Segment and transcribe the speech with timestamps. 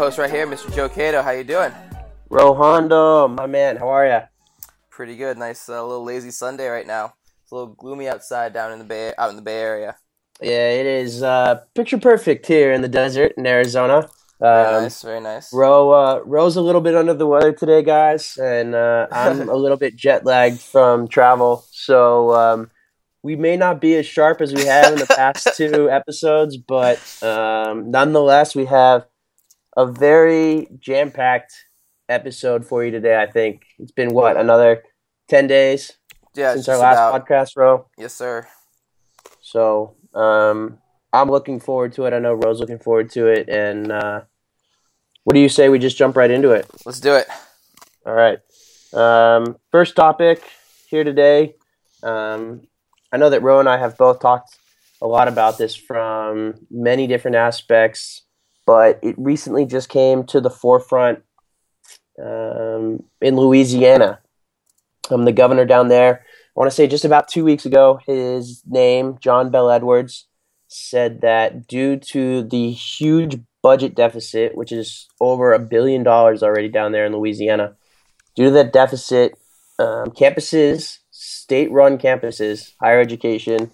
[0.00, 0.74] co-host right here, Mr.
[0.74, 1.20] Joe Cato.
[1.20, 1.70] How you doing?
[2.30, 4.22] Rohondo, my man, how are ya?
[4.88, 5.36] Pretty good.
[5.36, 7.12] Nice uh, little lazy Sunday right now.
[7.42, 9.96] It's a little gloomy outside down in the bay out in the Bay Area.
[10.40, 14.08] Yeah, it is uh, picture perfect here in the desert in Arizona.
[14.40, 15.52] Very Um, nice, very nice.
[15.52, 19.54] Ro, uh, Ro's a little bit under the weather today, guys, and uh, I'm a
[19.54, 22.70] little bit jet lagged from travel, so um,
[23.22, 26.98] we may not be as sharp as we have in the past two episodes, but
[27.22, 29.04] um, nonetheless, we have
[29.80, 31.54] a very jam packed
[32.08, 33.20] episode for you today.
[33.20, 34.82] I think it's been what another
[35.28, 35.92] ten days
[36.34, 37.86] yeah, since our last about- podcast, Ro.
[37.96, 38.46] Yes, sir.
[39.40, 40.78] So um,
[41.12, 42.12] I'm looking forward to it.
[42.12, 43.48] I know Ro's looking forward to it.
[43.48, 44.22] And uh,
[45.24, 46.66] what do you say we just jump right into it?
[46.84, 47.26] Let's do it.
[48.06, 48.38] All right.
[48.92, 50.42] Um, first topic
[50.88, 51.54] here today.
[52.02, 52.62] Um,
[53.12, 54.56] I know that Ro and I have both talked
[55.02, 58.22] a lot about this from many different aspects,
[58.66, 61.20] but it recently just came to the forefront
[62.22, 64.20] um, in Louisiana.
[65.10, 68.62] Um, the governor down there, I want to say just about two weeks ago, his
[68.66, 70.26] name, John Bell Edwards,
[70.68, 76.68] said that due to the huge budget deficit, which is over a billion dollars already
[76.68, 77.76] down there in Louisiana,
[78.36, 79.34] due to that deficit,
[79.78, 83.70] um, campuses, state run campuses, higher education,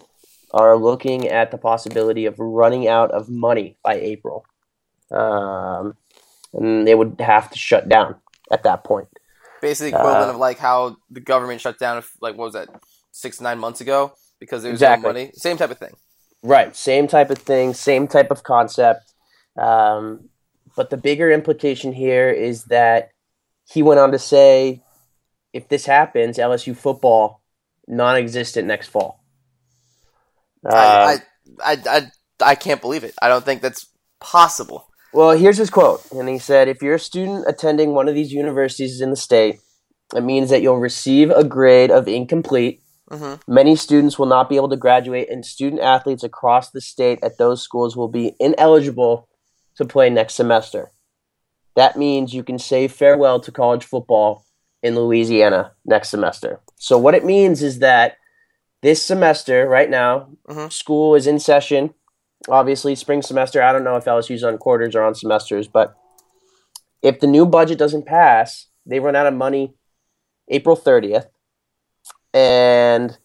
[0.53, 4.47] are looking at the possibility of running out of money by April.
[5.11, 5.97] Um,
[6.53, 8.17] and they would have to shut down
[8.51, 9.09] at that point.
[9.61, 12.03] Basically, equivalent Uh, of like how the government shut down.
[12.21, 12.69] Like what was that?
[13.13, 15.03] Six nine months ago because there was Exactly.
[15.03, 15.33] no money.
[15.35, 15.95] Same type of thing.
[16.43, 19.13] Right, same type of thing, same type of concept.
[19.57, 20.29] Um,
[20.77, 23.11] but the bigger implication here is that
[23.65, 24.83] he went on to say,
[25.53, 27.41] if this happens, LSU football
[27.89, 29.25] non-existent next fall.
[30.65, 31.19] Uh, I,
[31.65, 32.11] I, I, I,
[32.43, 33.15] I can't believe it.
[33.23, 33.87] I don't think that's
[34.21, 34.89] possible.
[35.13, 36.03] Well, here's his quote.
[36.13, 39.61] And he said, If you're a student attending one of these universities in the state,
[40.15, 42.83] it means that you'll receive a grade of incomplete.
[43.11, 47.19] hmm Many students will not be able to graduate, and student athletes across the state
[47.23, 49.29] at those schools will be ineligible
[49.77, 50.91] to play next semester.
[51.77, 54.45] That means you can say farewell to college football
[54.83, 56.61] in Louisiana next semester.
[56.77, 58.17] So, what it means is that
[58.83, 60.73] this semester, right now, Mhm.
[60.73, 61.95] school is in session.
[62.49, 63.63] Obviously, spring semester.
[63.63, 65.97] I don't know if LSU's on quarters or on semesters, but
[67.03, 69.75] if the new budget doesn't pass, they run out of money
[70.49, 71.27] April 30th.
[72.33, 73.19] And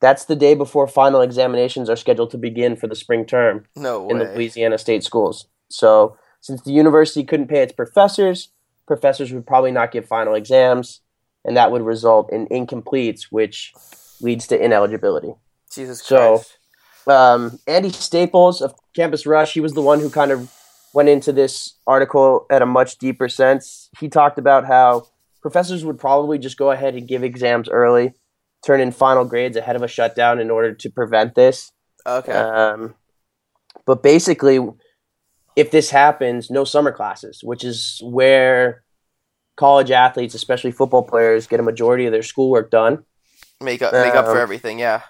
[0.00, 4.08] that's the day before final examinations are scheduled to begin for the spring term No
[4.08, 4.24] in the.
[4.26, 5.46] Louisiana state schools.
[5.68, 8.50] So, since the university couldn't pay its professors,
[8.86, 11.00] professors would probably not give final exams,
[11.44, 13.72] and that would result in incompletes, which
[14.20, 15.34] leads to ineligibility.
[15.72, 16.58] Jesus So- Christ.
[17.06, 20.52] Um, Andy Staples of Campus Rush, he was the one who kind of
[20.92, 23.88] went into this article at a much deeper sense.
[23.98, 25.08] He talked about how
[25.40, 28.14] professors would probably just go ahead and give exams early,
[28.64, 31.72] turn in final grades ahead of a shutdown in order to prevent this.
[32.06, 32.32] Okay.
[32.32, 32.94] Um,
[33.86, 34.60] but basically,
[35.56, 38.84] if this happens, no summer classes, which is where
[39.56, 43.04] college athletes, especially football players, get a majority of their schoolwork done.
[43.60, 44.78] make up, make up for um, everything.
[44.78, 45.02] Yeah.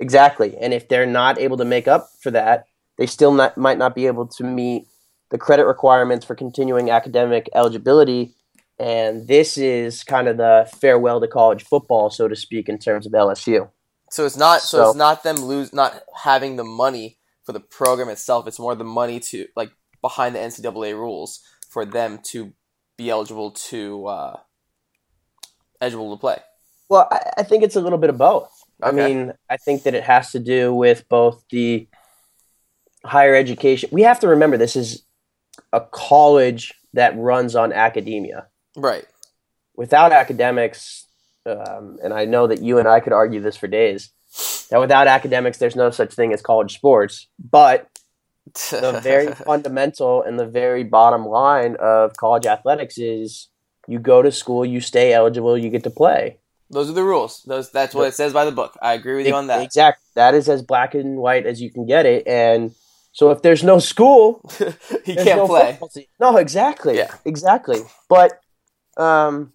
[0.00, 0.56] Exactly.
[0.58, 2.64] And if they're not able to make up for that,
[2.96, 4.86] they still not, might not be able to meet
[5.30, 8.34] the credit requirements for continuing academic eligibility.
[8.78, 13.06] And this is kind of the farewell to college football, so to speak, in terms
[13.06, 13.70] of LSU.
[14.10, 14.62] So it's not.
[14.62, 18.46] So, So- it's not them lose not having the money for the program itself.
[18.48, 22.52] It's more the money to like behind the NCAA rules for them to
[22.96, 24.36] be eligible to uh,
[25.80, 26.38] eligible to play.
[26.88, 28.50] Well, I, I think it's a little bit of both.
[28.82, 31.86] I mean, I think that it has to do with both the
[33.04, 33.90] higher education.
[33.92, 35.04] We have to remember this is
[35.72, 38.46] a college that runs on academia.
[38.76, 39.06] Right.
[39.76, 41.06] Without academics,
[41.46, 44.10] um, and I know that you and I could argue this for days,
[44.70, 47.26] that without academics, there's no such thing as college sports.
[47.38, 47.88] But
[48.70, 53.48] the very fundamental and the very bottom line of college athletics is
[53.86, 56.38] you go to school, you stay eligible, you get to play.
[56.70, 57.42] Those are the rules.
[57.42, 58.76] Those that's what it says by the book.
[58.80, 59.62] I agree with you on that.
[59.62, 60.04] Exactly.
[60.14, 62.26] That is as black and white as you can get it.
[62.26, 62.72] And
[63.12, 64.40] so if there's no school,
[65.04, 65.76] he can't no play.
[65.80, 66.02] football.
[66.20, 66.96] No, exactly.
[66.96, 67.14] Yeah.
[67.24, 67.80] Exactly.
[68.08, 68.40] But
[68.96, 69.52] um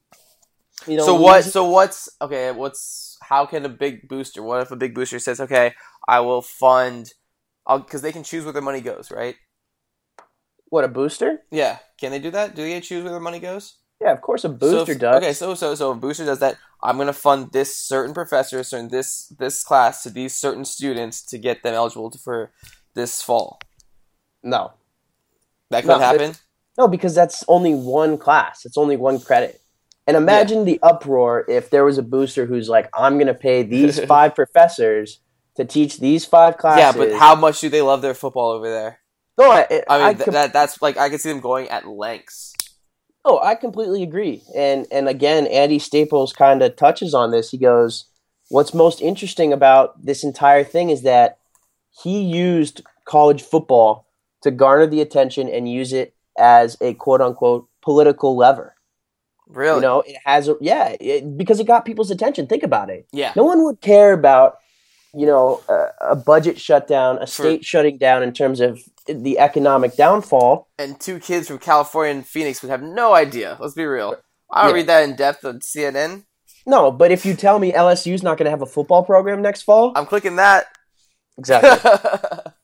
[0.87, 1.45] you know so what?
[1.45, 2.51] So what's okay?
[2.51, 4.43] What's how can a big booster?
[4.43, 5.73] What if a big booster says, "Okay,
[6.07, 7.11] I will fund,"
[7.67, 9.35] because they can choose where their money goes, right?
[10.69, 11.39] what a booster?
[11.51, 12.55] Yeah, can they do that?
[12.55, 13.77] Do they choose where their money goes?
[14.01, 15.15] Yeah, of course a So booster if- does.
[15.17, 16.57] Okay, so so so a booster does that.
[16.83, 21.37] I'm gonna fund this certain professor, certain this this class to these certain students to
[21.37, 22.51] get them eligible to, for
[22.93, 23.59] this fall.
[24.43, 24.73] No.
[25.71, 26.33] That couldn't No, happen.
[26.77, 28.65] No, because that's only one class.
[28.65, 29.61] It's only one credit.
[30.07, 33.63] And imagine the uproar if there was a booster who's like, I'm going to pay
[33.63, 35.19] these five professors
[35.55, 36.79] to teach these five classes.
[36.81, 38.99] Yeah, but how much do they love their football over there?
[39.39, 41.67] No, I, I mean, I th- com- that that's like I could see them going
[41.69, 42.53] at lengths.
[43.27, 44.43] Oh, I completely agree.
[44.55, 47.49] And and again, Andy Staples kind of touches on this.
[47.49, 48.05] He goes,
[48.49, 51.39] "What's most interesting about this entire thing is that
[52.03, 54.07] he used college football
[54.43, 58.75] to garner the attention and use it as a quote unquote political lever.
[59.47, 59.77] Really?
[59.77, 62.47] You know, it has a yeah, it, because it got people's attention.
[62.47, 63.07] Think about it.
[63.11, 63.33] yeah.
[63.35, 64.57] No one would care about
[65.15, 69.95] you know a, a budget shutdown, a state shutting down in terms of the economic
[69.95, 70.67] downfall.
[70.79, 73.57] And two kids from California and Phoenix would have no idea.
[73.59, 74.15] Let's be real.
[74.51, 74.75] I don't Yeah.
[74.75, 76.25] read that in depth on CNN.
[76.67, 79.61] No, but if you tell me LSU's not going to have a football program next
[79.61, 80.65] fall, I'm clicking that.
[81.37, 81.91] exactly,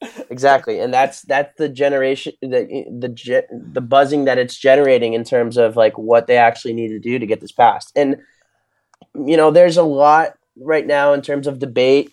[0.30, 5.24] exactly, and that's that's the generation, the the ge- the buzzing that it's generating in
[5.24, 7.92] terms of like what they actually need to do to get this passed.
[7.96, 8.18] And
[9.14, 12.12] you know, there's a lot right now in terms of debate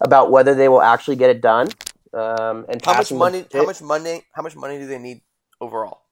[0.00, 1.68] about whether they will actually get it done.
[2.12, 3.44] Um, and how much money?
[3.52, 4.22] How much money?
[4.32, 5.22] How much money do they need
[5.60, 6.02] overall?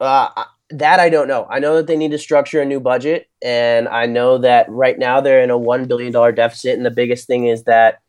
[0.00, 1.46] Uh, that I don't know.
[1.50, 4.98] I know that they need to structure a new budget, and I know that right
[4.98, 6.76] now they're in a one billion dollar deficit.
[6.76, 8.00] And the biggest thing is that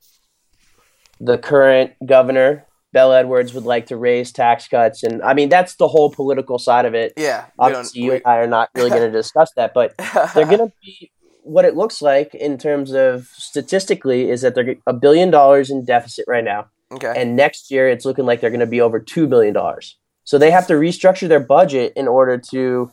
[1.21, 5.75] the current governor, Bell Edwards, would like to raise tax cuts, and I mean that's
[5.75, 7.13] the whole political side of it.
[7.15, 7.45] Yeah.
[7.57, 9.95] Obviously, you and I are not really going to discuss that, but
[10.35, 11.11] they're going to be
[11.43, 15.85] what it looks like in terms of statistically is that they're a billion dollars in
[15.85, 17.13] deficit right now okay.
[17.15, 19.97] and next year it's looking like they're going to be over two billion dollars.
[20.23, 22.91] So they have to restructure their budget in order to,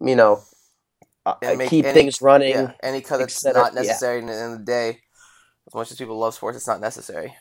[0.00, 0.42] you know,
[1.26, 2.50] uh, make keep any- things running.
[2.52, 3.80] yeah, any cut that's not yeah.
[3.80, 4.98] necessary in the end of the day.
[5.66, 7.34] As much as people love sports, it's not necessary.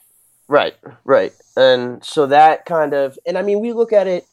[0.48, 0.74] Right,
[1.06, 4.26] right, and so that kind of, and I mean, we look at it.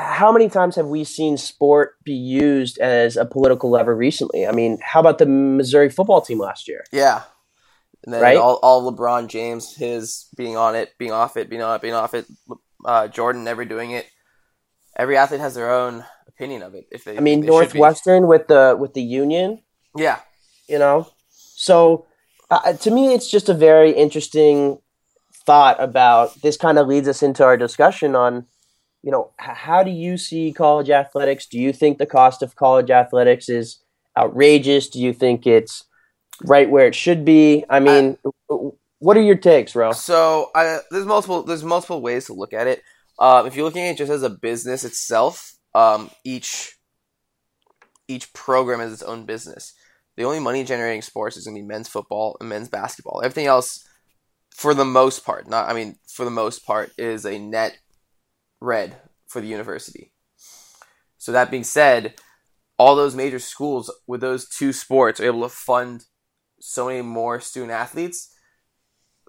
[0.00, 4.46] How many times have we seen sport be used as a political lever recently?
[4.46, 6.84] I mean, how about the Missouri football team last year?
[6.92, 7.22] Yeah.
[8.04, 8.36] And then Right?
[8.36, 11.94] all, all LeBron James, his being on it, being off it, being on it, being
[11.94, 12.26] off it.
[12.84, 14.06] Uh, Jordan never doing it.
[14.96, 16.86] Every athlete has their own opinion of it.
[16.90, 17.46] If they, I mean, they.
[17.46, 19.62] Northwestern with the with the Union,
[19.94, 20.20] Yeah,
[20.66, 21.08] you know
[21.60, 22.06] so
[22.50, 24.78] uh, to me it's just a very interesting
[25.44, 28.46] thought about this kind of leads us into our discussion on
[29.02, 32.90] you know how do you see college athletics do you think the cost of college
[32.90, 33.78] athletics is
[34.18, 35.84] outrageous do you think it's
[36.44, 38.16] right where it should be i mean
[39.00, 42.66] what are your takes ro So I, there's multiple there's multiple ways to look at
[42.66, 42.82] it.
[43.18, 46.76] Um, if you're looking at it just as a business itself, um, each
[48.08, 49.74] each program has its own business.
[50.16, 53.22] The only money generating sports is going to be men's football and men's basketball.
[53.24, 53.86] Everything else,
[54.54, 57.78] for the most part, not I mean for the most part, is a net
[58.60, 58.96] red
[59.26, 60.12] for the university.
[61.18, 62.14] So that being said,
[62.78, 66.04] all those major schools with those two sports are able to fund
[66.60, 68.34] so many more student athletes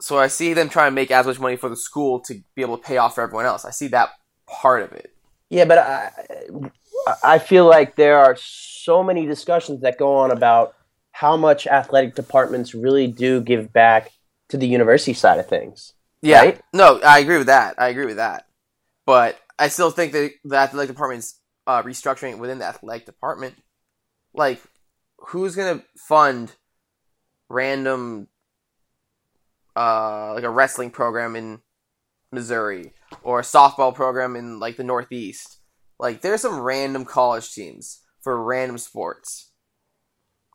[0.01, 2.61] so I see them trying to make as much money for the school to be
[2.63, 3.65] able to pay off for everyone else.
[3.65, 4.09] I see that
[4.47, 5.13] part of it.
[5.49, 6.11] Yeah, but I,
[7.23, 10.75] I feel like there are so many discussions that go on about
[11.11, 14.11] how much athletic departments really do give back
[14.49, 15.93] to the university side of things.
[16.21, 16.61] Yeah, Right?
[16.73, 17.75] no, I agree with that.
[17.77, 18.47] I agree with that.
[19.05, 23.55] But I still think that the athletic department's uh, restructuring within the athletic department.
[24.33, 24.61] Like,
[25.17, 26.53] who's gonna fund
[27.49, 28.27] random,
[29.75, 31.61] uh, like a wrestling program in
[32.31, 32.93] Missouri
[33.23, 35.57] or a softball program in like the Northeast?
[35.99, 39.51] Like, there's some random college teams for random sports.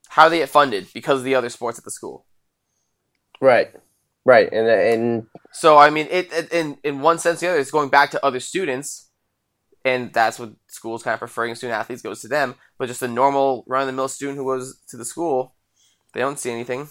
[0.09, 0.89] How do they get funded?
[0.93, 2.27] Because of the other sports at the school.
[3.41, 3.75] Right,
[4.27, 7.61] right, and and So I mean, it, it in in one sense, or the other,
[7.61, 9.09] it's going back to other students,
[9.85, 12.57] and that's what schools kind of preferring student athletes goes to them.
[12.79, 15.55] But just a normal run of the mill student who goes to the school,
[16.13, 16.89] they don't see anything.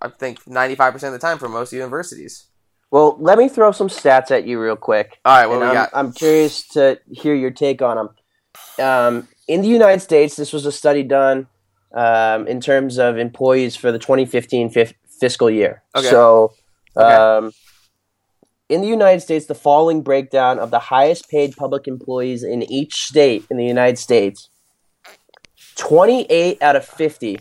[0.00, 2.46] I think ninety five percent of the time for most universities.
[2.90, 5.18] well, let me throw some stats at you real quick.
[5.24, 5.90] All right, what do we I'm, got?
[5.92, 8.08] I'm curious to hear your take on them.
[8.78, 11.48] Um, in the United States, this was a study done
[11.94, 15.82] um, in terms of employees for the 2015 fif- fiscal year.
[15.96, 16.08] Okay.
[16.08, 16.52] So,
[16.96, 17.12] Okay.
[17.14, 17.52] um,
[18.68, 22.94] in the United States, the following breakdown of the highest paid public employees in each
[23.06, 24.48] state in the United States
[25.76, 27.40] 28 out of 50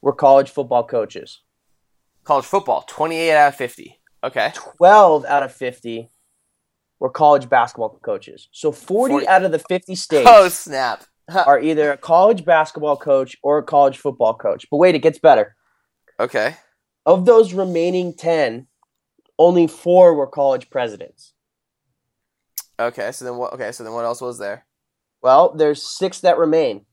[0.00, 1.40] were college football coaches.
[2.24, 4.00] College football, twenty eight out of fifty.
[4.24, 6.08] Okay, 12 out of 50
[6.98, 8.48] were college basketball coaches.
[8.50, 11.04] So 40, 40 out of the 50 states oh snap!
[11.32, 14.66] are either a college basketball coach or a college football coach.
[14.70, 15.54] But wait, it gets better.
[16.18, 16.56] okay,
[17.04, 18.66] Of those remaining 10,
[19.38, 21.32] only four were college presidents.
[22.78, 23.52] Okay, so then what?
[23.54, 24.66] Okay, so then what else was there?
[25.22, 26.84] Well, there's six that remain.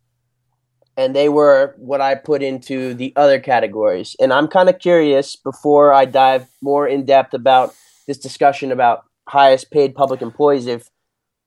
[0.96, 4.16] And they were what I put into the other categories.
[4.20, 7.74] And I'm kind of curious before I dive more in depth about
[8.08, 10.90] this discussion about highest paid public employees if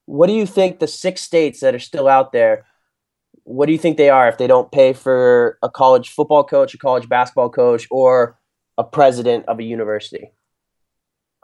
[0.06, 2.64] what do you think the six states that are still out there
[3.46, 6.74] what do you think they are if they don't pay for a college football coach,
[6.74, 8.36] a college basketball coach, or
[8.76, 10.32] a president of a university?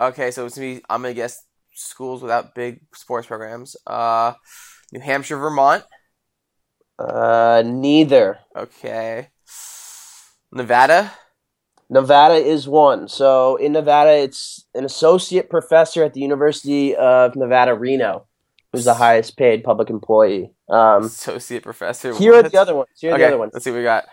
[0.00, 0.80] Okay, so it's me.
[0.90, 1.44] I'm gonna guess
[1.74, 3.76] schools without big sports programs.
[3.86, 4.32] Uh,
[4.92, 5.84] New Hampshire, Vermont.
[6.98, 8.38] Uh, neither.
[8.56, 9.28] Okay.
[10.52, 11.12] Nevada.
[11.88, 13.08] Nevada is one.
[13.08, 18.26] So in Nevada, it's an associate professor at the University of Nevada, Reno,
[18.72, 20.52] who's the highest paid public employee.
[20.70, 22.14] Um, Associate professor.
[22.14, 22.88] here are the other ones.
[22.98, 23.50] Here are Okay, the other ones.
[23.52, 24.06] let's see what we got.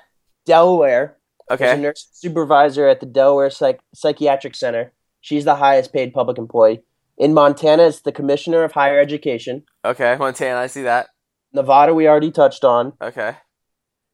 [0.46, 1.18] Delaware.
[1.48, 1.82] There's a Okay.
[1.82, 4.94] nurse supervisor at the Delaware Psych- Psychiatric Center.
[5.22, 6.82] She's the highest paid public employee.
[7.18, 9.64] In Montana, it's the commissioner of higher education.
[9.84, 11.08] Okay, Montana, I see that.
[11.54, 12.94] Nevada, we already touched on.
[13.02, 13.36] Okay.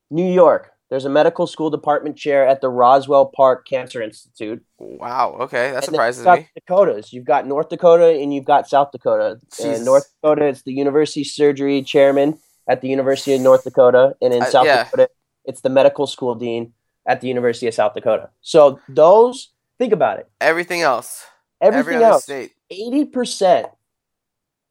[0.10, 4.64] New York, there's a medical school department chair at the Roswell Park Cancer Institute.
[4.80, 5.38] Wow.
[5.42, 6.48] Okay, that And surprises you've got me.
[6.56, 7.14] Dakotas.
[7.14, 9.40] You've got North Dakota and you've got South Dakota.
[9.52, 9.80] Jesus.
[9.80, 14.34] In North Dakota, it's the University Surgery Chairman at the University of North Dakota, and
[14.34, 14.86] in Uh, South yeah.
[14.86, 15.10] Dakota,
[15.44, 16.74] it's the Medical School Dean
[17.06, 18.30] at the University of South Dakota.
[18.42, 20.30] So those, think about it.
[20.42, 21.26] Everything else.
[21.62, 22.30] Everything other else,
[22.70, 23.68] eighty percent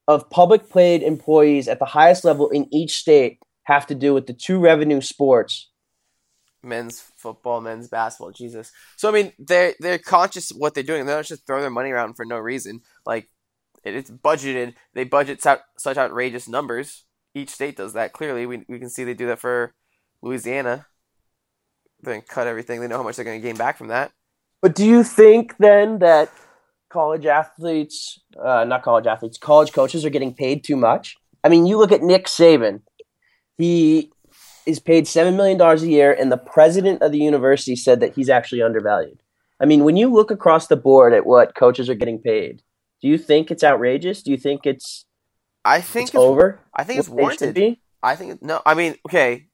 [0.06, 4.26] of public paid employees at the highest level in each state have to do with
[4.26, 5.70] the two revenue sports.
[6.62, 8.32] men's football, men's basketball.
[8.32, 8.72] Jesus.
[8.96, 11.06] So I mean, they're they're conscious of what they're doing.
[11.06, 12.80] They don't just throw their money around for no reason.
[13.06, 13.28] Like
[13.82, 14.74] it, it's budgeted.
[14.94, 17.04] They budget such, such outrageous numbers.
[17.34, 18.12] Each state does that.
[18.12, 19.74] Clearly, we we can see they do that for
[20.22, 20.86] Louisiana.
[22.00, 22.80] They're going to cut everything.
[22.80, 24.12] They know how much they're going to gain back from that.
[24.64, 26.32] But do you think then that
[26.88, 31.18] college athletes, uh, not college athletes, college coaches are getting paid too much?
[31.44, 32.80] I mean, you look at Nick Saban.
[33.58, 34.10] He
[34.64, 38.30] is paid $7 million a year, and the president of the university said that he's
[38.30, 39.18] actually undervalued.
[39.60, 42.62] I mean, when you look across the board at what coaches are getting paid,
[43.02, 44.22] do you think it's outrageous?
[44.22, 45.04] Do you think it's,
[45.62, 46.58] I think it's it's, over?
[46.74, 47.54] I think it's what they should warranted.
[47.54, 47.82] be?
[48.02, 48.62] I think no.
[48.64, 49.48] I mean, okay.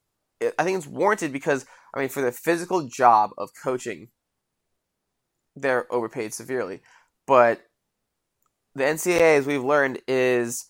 [0.56, 4.06] I think it's warranted because I mean, for the physical job of coaching,
[5.60, 6.80] they're overpaid severely.
[7.26, 7.60] But
[8.74, 10.66] the NCAA, as we've learned, is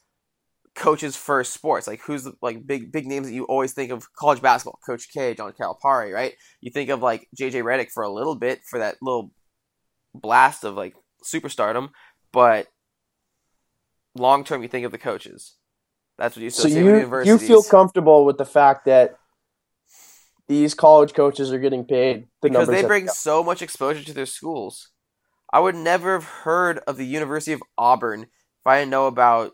[0.74, 1.86] coaches first sports.
[1.86, 4.78] Like who's the like big big names that you always think of college basketball?
[4.86, 6.34] Coach K, John Calipari, right?
[6.60, 9.32] You think of like JJ Redick for a little bit for that little
[10.14, 10.94] blast of like
[11.24, 11.90] superstardom,
[12.32, 12.66] but
[14.16, 15.56] long term you think of the coaches.
[16.18, 19.14] That's what you So you, you feel comfortable with the fact that
[20.50, 24.14] these college coaches are getting paid the because they that bring so much exposure to
[24.14, 24.90] their schools.
[25.52, 29.52] I would never have heard of the University of Auburn if I didn't know about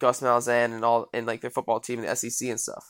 [0.00, 2.84] Gus Malzahn and all and like their football team and the SEC and stuff.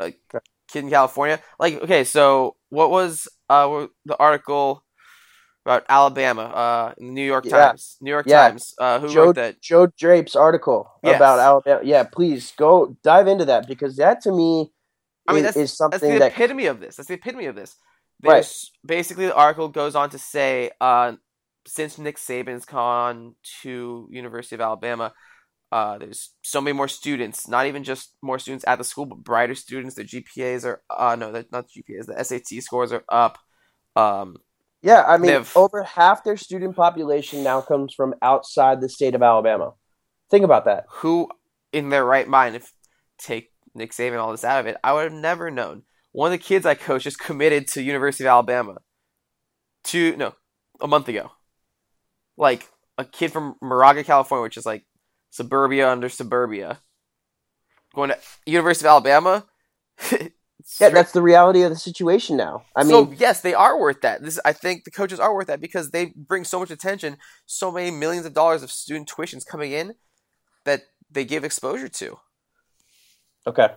[0.00, 0.44] Like Okay.
[0.72, 1.40] kid in California.
[1.60, 4.84] Like okay, so what was uh the article
[5.66, 7.48] about Alabama uh in the New York Yeah.
[7.48, 7.96] Times?
[8.00, 8.28] New York Yeah.
[8.28, 8.74] Times.
[8.78, 9.60] Uh, who Joe, wrote that?
[9.62, 11.16] Joe Drape's article Yes.
[11.16, 11.80] about Alabama.
[11.84, 14.72] Yeah, please go dive into that because that to me
[15.28, 16.96] I mean, is, that's- is That's something the that epitome of this.
[16.96, 17.76] That's the epitome of this.
[18.22, 18.46] Right.
[18.84, 21.12] Basically the article goes on to say, uh,
[21.66, 25.12] since Nick Saban's gone to University of Alabama,
[25.72, 27.48] uh, there's so many more students.
[27.48, 29.96] Not even just more students at the school, but brighter students.
[29.96, 32.06] Their GPAs are uh no, not GPAs.
[32.06, 33.38] The SAT scores are up.
[33.96, 34.36] Um,
[34.82, 39.14] yeah, I mean, they've- over half their student population now comes from outside the state
[39.16, 39.72] of Alabama.
[40.30, 40.84] Think about that.
[40.88, 41.28] who
[41.72, 42.72] in their right mind, if
[43.18, 45.82] take Nick Saban all this out of it, I would have never known.
[46.12, 48.76] One of the kids I coached is committed to University of Alabama.
[49.84, 50.34] Two no,
[50.80, 51.30] a month ago.
[52.36, 52.66] Like
[52.98, 54.84] a kid from Moraga, California, which is like
[55.30, 56.80] suburbia under suburbia,
[57.94, 59.44] going to University of Alabama.
[60.80, 62.64] Yeah, that's the reality of the situation now.
[62.74, 64.22] I mean, so yes, they are worth that.
[64.22, 67.70] This I think the coaches are worth that because they bring so much attention, so
[67.70, 69.94] many millions of dollars of student tuitions coming in
[70.64, 72.18] that they give exposure to.
[73.46, 73.68] Okay.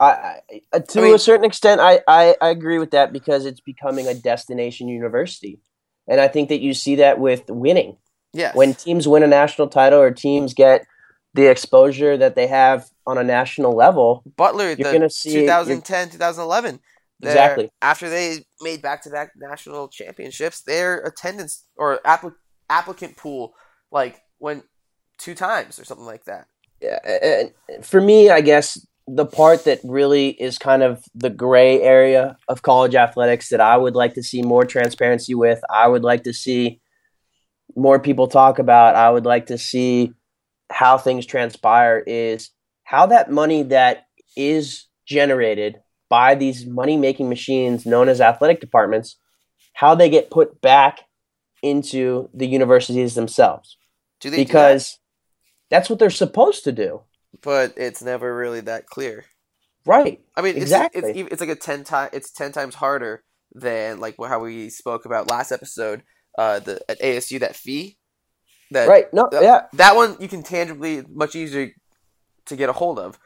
[0.00, 0.40] I, I
[0.72, 3.60] uh, to I mean- a certain extent, I, I I agree with that because it's
[3.60, 5.60] becoming a destination university,
[6.08, 7.96] and I think that you see that with winning.
[8.34, 8.54] Yes.
[8.54, 10.86] when teams win a national title or teams get
[11.34, 16.80] the exposure that they have on a national level, Butler, You're gonna see- 2010, 2011.
[17.20, 17.70] their- Exactly.
[17.82, 22.34] After they made back-to-back national championships, their attendance or appli-
[22.70, 23.54] applicant pool
[23.90, 24.64] like went
[25.18, 26.46] two times or something like that.
[26.82, 26.98] Yeah,
[27.66, 32.36] and for me, I guess the part that really is kind of the gray area
[32.48, 36.24] of college athletics that I would like to see more transparency with, I would like
[36.24, 36.80] to see
[37.76, 40.12] more people talk about, I would like to see
[40.70, 42.50] how things transpire is
[42.84, 49.16] how that money that is generated by these money making machines known as athletic departments,
[49.74, 51.00] how they get put back
[51.62, 53.76] into the universities themselves.
[54.20, 54.44] Do they do?
[54.44, 54.98] Because
[55.72, 57.02] that's what they're supposed to do.
[57.42, 59.24] but it's never really that clear.
[59.86, 60.20] Right.
[60.36, 61.02] I mean, it's, Exactly.
[61.10, 63.24] it's it's like a ten time it's ten times harder
[63.54, 66.02] than like how we spoke about last episode.
[66.38, 67.98] Uh, the at ASU that fee,
[68.70, 69.12] that Right.
[69.12, 69.62] No, that- yeah.
[69.74, 71.72] that one you can tangibly much easier
[72.46, 73.18] to get a hold of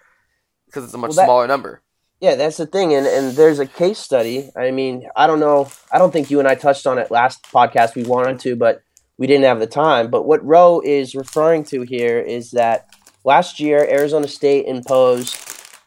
[0.66, 1.82] because it's a much Well, that- smaller number.
[2.20, 4.50] Yeah, that's the thing, and and there's a case study.
[4.56, 5.68] I mean, I don't know.
[5.92, 7.94] I don't think you and I touched on it last podcast.
[7.94, 8.80] We wanted to, but
[9.18, 10.10] we didn't have the time.
[10.10, 12.88] But what Roe is referring to here is that
[13.24, 15.36] last year Arizona State imposed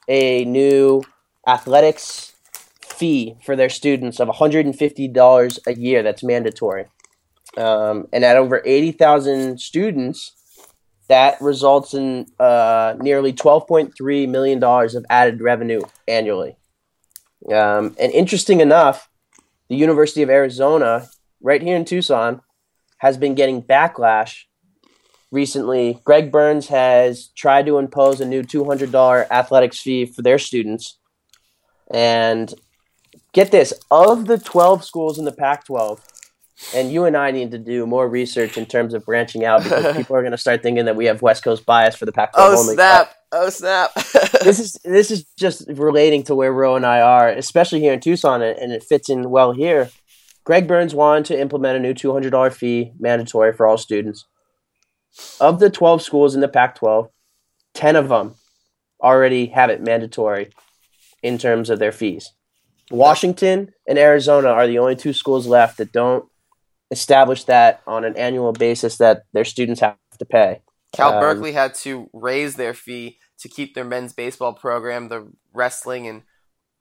[0.07, 1.03] a new
[1.47, 2.33] athletics
[2.81, 6.03] fee for their students of $150 a year.
[6.03, 6.85] That's mandatory,
[7.57, 10.33] um, and at over 80,000 students,
[11.07, 16.57] that results in uh, nearly $12.3 million of added revenue annually.
[17.51, 19.09] Um, and interesting enough,
[19.69, 21.07] the University of Arizona,
[21.41, 22.41] right here in Tucson,
[22.99, 24.43] has been getting backlash
[25.31, 25.99] recently.
[26.03, 30.97] Greg Burns has tried to impose a new $200 athletics fee for their students.
[31.91, 32.53] And
[33.33, 36.05] get this of the 12 schools in the Pac 12,
[36.75, 39.95] and you and I need to do more research in terms of branching out because
[39.97, 42.33] people are going to start thinking that we have West Coast bias for the Pac
[42.33, 42.73] 12 Oh only.
[42.75, 43.15] snap!
[43.31, 43.93] Oh snap!
[44.43, 47.99] this is this is just relating to where Ro and I are, especially here in
[48.01, 49.89] Tucson, and it fits in well here.
[50.49, 54.25] Greg Burns wanted to implement a new two hundred dollar fee mandatory for all students.
[55.39, 57.09] Of the twelve schools in the Pac-12,
[57.75, 58.33] ten of them
[58.99, 60.49] already have it mandatory
[61.21, 62.33] in terms of their fees.
[62.89, 66.25] Washington and Arizona are the only two schools left that don't
[66.89, 70.63] establish that on an annual basis that their students have to pay.
[70.93, 75.31] Cal Um, Berkeley had to raise their fee to keep their men's baseball program, the
[75.53, 76.23] wrestling, and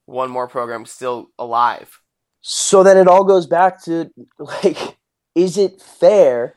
[0.07, 1.99] one more program still alive.
[2.41, 4.97] So then it all goes back to like,
[5.35, 6.55] is it fair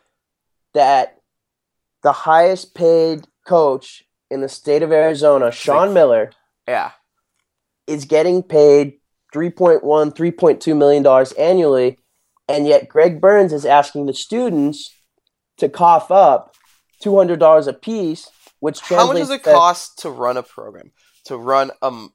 [0.75, 1.19] that
[2.03, 6.31] the highest paid coach in the state of Arizona, Sean Miller,
[6.67, 6.93] Yeah,
[7.87, 8.95] is getting paid
[9.35, 11.99] 3.1, 3.2 million dollars annually,
[12.49, 14.91] and yet Greg Burns is asking the students
[15.59, 16.55] to cough up
[17.01, 20.93] two hundred dollars a piece, which how much does it cost to run a program?
[21.27, 22.13] To run um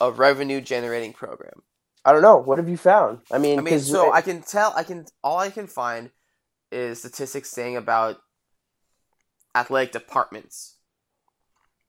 [0.00, 1.62] a revenue generating program.
[2.04, 2.36] I don't know.
[2.36, 3.20] What have you found?
[3.30, 4.72] I mean, I mean, so I can tell.
[4.76, 6.10] I can all I can find
[6.70, 8.18] is statistics saying about
[9.54, 10.76] athletic departments.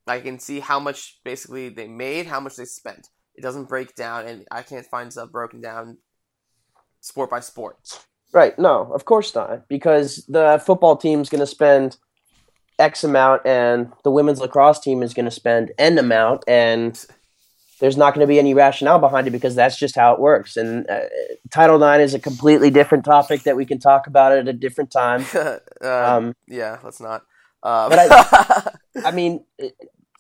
[0.08, 3.08] I can see how much basically they made, how much they spent.
[3.36, 5.98] It doesn't break down, and I can't find stuff broken down
[7.02, 7.78] sport by sport.
[8.32, 8.58] Right.
[8.60, 9.68] No, of course not.
[9.68, 11.98] Because the football team's going to spend
[12.78, 16.44] X amount and the women's lacrosse team is going to spend N amount.
[16.48, 17.04] And
[17.80, 20.58] there's not going to be any rationale behind it because that's just how it works.
[20.58, 21.02] And uh,
[21.50, 24.92] Title IX is a completely different topic that we can talk about at a different
[24.92, 25.26] time.
[25.34, 27.24] uh, Um, yeah, let's not.
[27.64, 29.76] Uh, but I mean, it,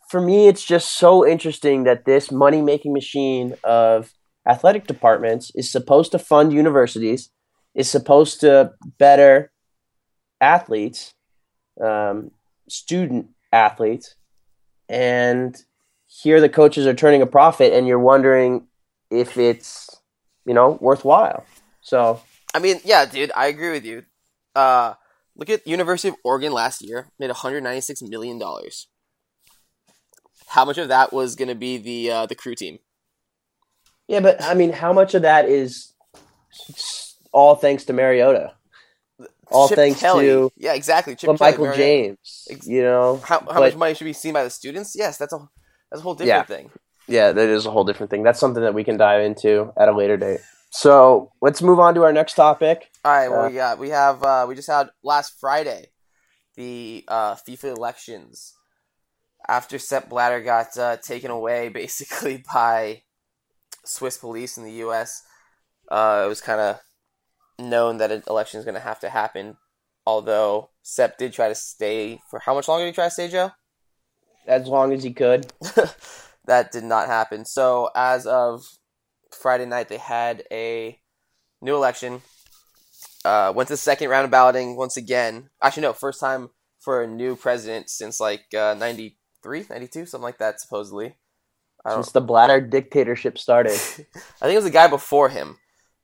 [0.10, 4.14] for me, it's just so interesting that this money making machine of
[4.48, 7.30] athletic departments is supposed to fund universities,
[7.76, 9.52] is supposed to better
[10.42, 11.14] athletes,
[11.84, 12.32] um,
[12.68, 14.16] student athletes,
[14.88, 15.64] and
[16.22, 18.68] here the coaches are turning a profit, and you're wondering
[19.10, 19.90] if it's
[20.46, 21.46] you know worthwhile.
[21.82, 22.22] So
[22.54, 24.04] I mean, yeah, dude, I agree with you.
[24.56, 24.94] Uh,
[25.36, 28.88] look at University of Oregon last year made 196 million dollars.
[30.48, 32.80] How much of that was going to be the uh, the crew team?
[34.08, 35.94] yeah, but I mean, how much of that is
[37.32, 38.54] all thanks to Mariota?
[39.52, 40.26] All Chip thanks Kelly.
[40.26, 41.16] to yeah, exactly.
[41.16, 41.78] Chip Michael Mariota.
[41.78, 43.18] James, you know.
[43.24, 44.96] How, how But- much money should be seen by the students?
[44.96, 45.48] Yes, that's a
[45.92, 46.72] that's a whole different thing.
[47.08, 48.24] Yeah, that is a whole different thing.
[48.24, 50.42] That's something that we can dive into at a later date.
[50.72, 52.92] So let's move on to our next topic.
[53.04, 55.88] All right, well, Uh, we got we have uh, we just had last Friday
[56.56, 58.54] the uh, FIFA elections
[59.48, 63.02] after Sepp Blatter got uh, taken away basically by
[63.86, 65.24] Swiss police in the U.S.
[65.90, 66.80] Uh, it was kind of
[67.58, 69.58] known that an election is going to have to happen.
[70.06, 73.28] Although Sepp did try to stay for how much longer did he try to stay,
[73.28, 73.52] Joe?
[74.50, 75.54] As long as he could.
[76.46, 77.46] that did not happen.
[77.46, 78.66] So as of
[79.32, 81.00] Friday night, they had a
[81.62, 82.22] new election.
[83.24, 85.50] Uh, went to the second round of balloting once again.
[85.62, 90.40] Actually, no, first time for a new president since like uh, 93, 92, something like
[90.40, 91.16] that, supposedly.
[91.88, 93.72] Since the Blatter dictatorship started.
[93.74, 95.58] I think it was the guy before him,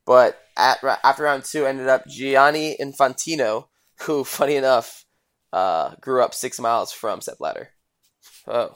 [0.05, 3.67] but at after round two ended up Gianni Infantino,
[4.01, 5.05] who, funny enough,
[5.51, 7.71] uh, grew up six miles from Sepp Blatter.
[8.47, 8.75] Oh.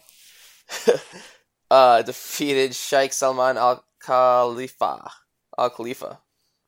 [1.71, 5.09] uh, defeated Sheikh Salman Al Khalifa.
[5.57, 6.19] Al Khalifa.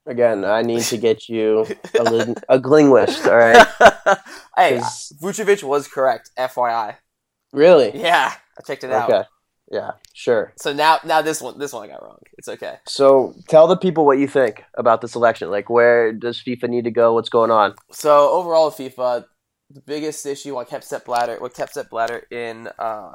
[0.08, 1.66] Again, I need to get you
[2.00, 3.26] a, ling- a linguist.
[3.28, 3.68] All right.
[4.58, 6.32] hey, 'Cause- Vucevic was correct.
[6.38, 6.96] FYI.
[7.54, 7.92] Really?
[8.00, 9.10] Yeah, I checked it out.
[9.10, 9.24] Okay.
[9.72, 9.92] Yeah.
[10.14, 10.54] Sure.
[10.58, 12.18] So now, now this one, this one I got wrong.
[12.38, 12.76] It's okay.
[12.88, 15.50] So tell the people what you think about this election.
[15.50, 17.14] Like, where does FIFA need to go?
[17.14, 17.76] What's going on?
[17.92, 19.26] So overall, FIFA,
[19.74, 21.90] the biggest issue what kept Sepp Blatter, what kept Sepp
[22.32, 23.14] in uh,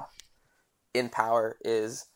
[0.95, 2.07] in power is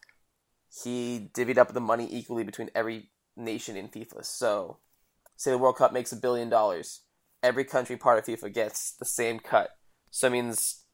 [0.84, 4.24] he divvied up the money equally between every nation in FIFA.
[4.24, 4.78] So,
[5.36, 7.02] say the World Cup makes a billion dollars,
[7.42, 9.70] every country part of FIFA gets the same cut.
[10.10, 10.84] So it means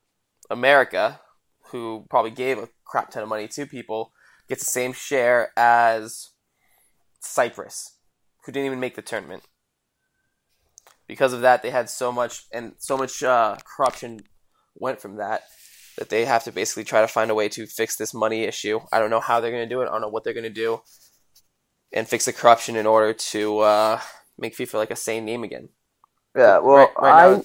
[0.50, 1.20] America,
[1.70, 4.12] who probably gave a crap ton of money to people,
[4.48, 6.30] gets the same share as
[7.20, 7.96] Cyprus,
[8.44, 9.42] who didn't even make the tournament
[11.06, 14.20] because of that they had so much and so much uh, corruption
[14.74, 15.42] went from that
[15.98, 18.80] that they have to basically try to find a way to fix this money issue
[18.92, 20.44] i don't know how they're going to do it i don't know what they're going
[20.44, 20.80] to do
[21.92, 24.00] and fix the corruption in order to uh,
[24.38, 25.68] make fifa like a sane name again
[26.36, 26.58] Yeah.
[26.58, 27.44] Well, Right- right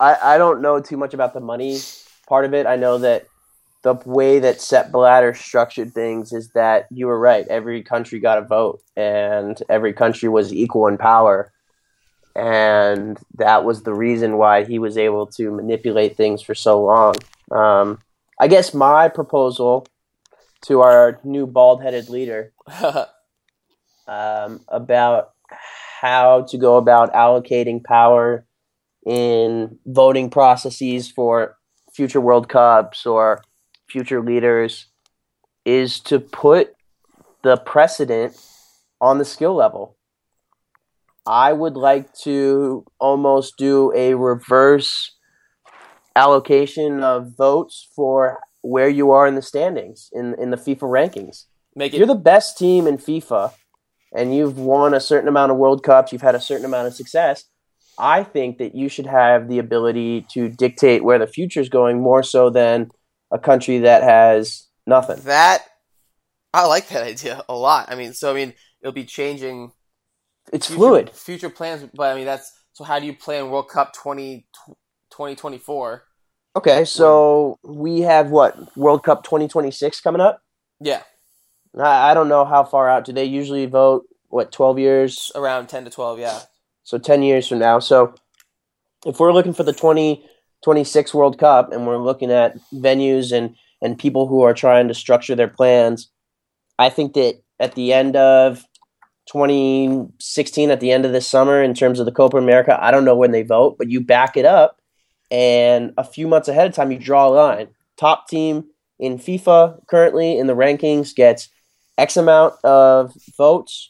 [0.00, 1.78] I, I I don't know too much about the money
[2.26, 2.66] part of it.
[2.66, 3.26] I know that
[3.82, 7.46] the way that Sepp Blatter structured things is that you were right.
[7.48, 11.52] Every country got a vote, and every country was equal in power,
[12.34, 17.14] and that was the reason why he was able to manipulate things for so long.
[17.50, 18.00] Um,
[18.40, 19.86] I guess my proposal
[20.66, 22.52] to our new bald-headed leader
[24.08, 25.32] um, about
[26.00, 28.44] how to go about allocating power
[29.06, 31.56] in voting processes for
[31.92, 33.42] future World Cups or
[33.88, 34.86] future leaders
[35.64, 36.74] is to put
[37.42, 38.36] the precedent
[39.00, 39.96] on the skill level.
[41.26, 45.12] I would like to almost do a reverse
[46.16, 51.44] allocation of votes for where you are in the standings in, in the FIFA rankings.
[51.74, 53.52] Make if you're the best team in FIFA
[54.14, 56.94] and you've won a certain amount of World Cups, you've had a certain amount of
[56.94, 57.44] success,
[57.98, 62.00] I think that you should have the ability to dictate where the future is going
[62.00, 62.90] more so than
[63.32, 65.20] a country that has nothing.
[65.22, 65.64] that
[66.52, 67.90] i like that idea a lot.
[67.90, 69.72] I mean so i mean it'll be changing
[70.52, 71.10] It's future, fluid.
[71.10, 74.46] future plans but i mean that's so how do you plan world cup 20
[75.10, 76.02] 2024
[76.56, 80.40] Okay, so we have what World Cup 2026 coming up.
[80.80, 81.02] yeah
[81.76, 83.04] I, I don't know how far out.
[83.04, 84.04] Do they usually vote?
[84.28, 85.32] What 12 years?
[85.34, 86.40] around 10 to 12 yeah
[86.84, 87.80] So 10 years from now.
[87.80, 88.14] So
[89.04, 93.98] if we're looking for the 2026 World Cup and we're looking at venues and, and
[93.98, 96.08] people who are trying to structure their plans,
[96.78, 98.64] I think that at the end of
[99.26, 103.04] 2016, at the end of this summer, in terms of the Copa America, I don't
[103.04, 104.80] know when they vote, but you back it up
[105.30, 107.68] and a few months ahead of time, you draw a line.
[107.96, 108.66] Top team
[108.98, 111.48] in FIFA currently in the rankings gets
[111.98, 113.88] X amount of votes.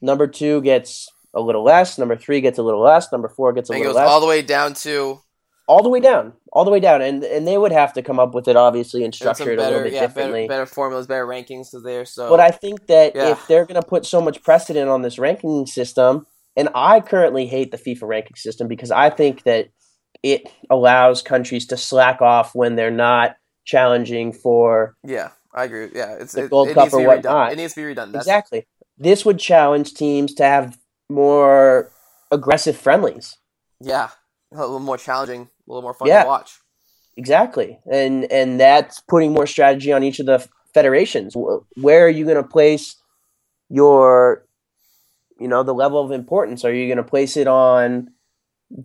[0.00, 1.98] Number two gets a little less.
[1.98, 3.12] Number three gets a little less.
[3.12, 4.10] Number four gets a and it little goes less.
[4.10, 5.20] all the way down to
[5.70, 8.18] all the way down, all the way down, and and they would have to come
[8.18, 10.48] up with it obviously and and some structure it a little better, bit yeah, differently.
[10.48, 12.28] better, better formulas, better rankings because they're so.
[12.28, 13.30] But I think that Yeah.
[13.30, 17.46] if they're going to put so much precedent on this ranking system, and I currently
[17.46, 19.68] hate the FIFA ranking system because I think that
[20.24, 25.88] it allows countries to slack off when they're not challenging for yeah, I agree.
[25.94, 27.48] Yeah, it's The it, Gold it Cup needs to or be whatnot.
[27.50, 27.52] redone.
[27.52, 28.12] It needs to be redone.
[28.12, 28.66] That's, exactly.
[28.98, 30.76] This would challenge teams to have
[31.08, 31.90] more
[32.32, 33.36] aggressive friendlies.
[33.80, 34.08] Yeah,
[34.52, 36.22] a little more challenging, a little more fun Yeah.
[36.24, 36.58] to watch.
[37.16, 41.34] Exactly, and and that's putting more strategy on each of the federations.
[41.76, 42.96] Where are you going to place
[43.68, 44.46] your,
[45.38, 46.64] you know, the level of importance?
[46.64, 48.10] Are you going to place it on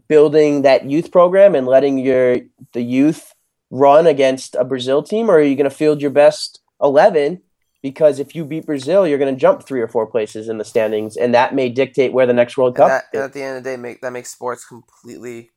[0.07, 2.37] building that youth program and letting your
[2.73, 3.33] the youth
[3.69, 7.41] run against a Brazil team, or are you going to field your best eleven?
[7.81, 10.65] Because if you beat Brazil, you're going to jump three or four places in the
[10.65, 12.87] standings, and that may dictate where the next World And, Cup.
[12.89, 15.51] that, and at the end of the day, make that makes sports completely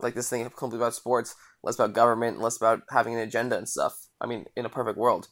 [0.00, 3.68] like this thing completely about sports, less about government, less about having an agenda and
[3.68, 3.94] stuff.
[4.20, 5.28] I mean, in a perfect world,